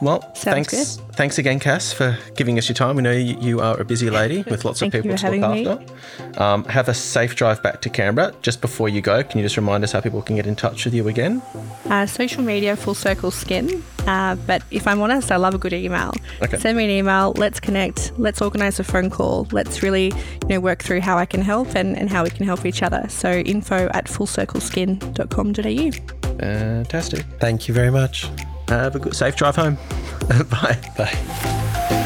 [0.00, 2.96] Well, Sounds thanks, thanks again, Cass, for giving us your time.
[2.96, 6.42] We know you, you are a busy lady with lots of people to look after.
[6.42, 8.32] Um, have a safe drive back to Canberra.
[8.42, 10.84] Just before you go, can you just remind us how people can get in touch
[10.84, 11.40] with you again?
[11.86, 13.82] Uh, so social media, Full Circle Skin.
[14.06, 16.12] Uh, but if I'm honest, I love a good email.
[16.40, 16.56] Okay.
[16.58, 17.32] Send me an email.
[17.36, 18.12] Let's connect.
[18.16, 19.48] Let's organise a phone call.
[19.50, 22.46] Let's really, you know, work through how I can help and, and how we can
[22.46, 23.04] help each other.
[23.08, 26.38] So info at fullcircleskin.com.au.
[26.38, 27.26] Fantastic.
[27.40, 28.30] Thank you very much.
[28.68, 29.74] Have a good safe drive home.
[30.50, 30.78] Bye.
[30.96, 31.98] Bye.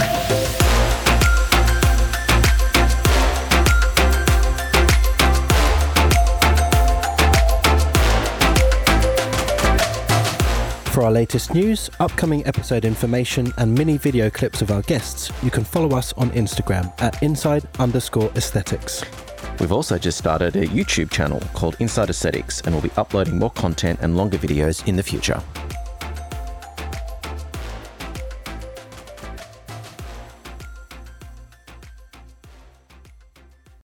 [10.96, 15.50] For our latest news, upcoming episode information, and mini video clips of our guests, you
[15.50, 19.04] can follow us on Instagram at inside underscore aesthetics.
[19.60, 23.50] We've also just started a YouTube channel called Inside Aesthetics and we'll be uploading more
[23.50, 25.42] content and longer videos in the future.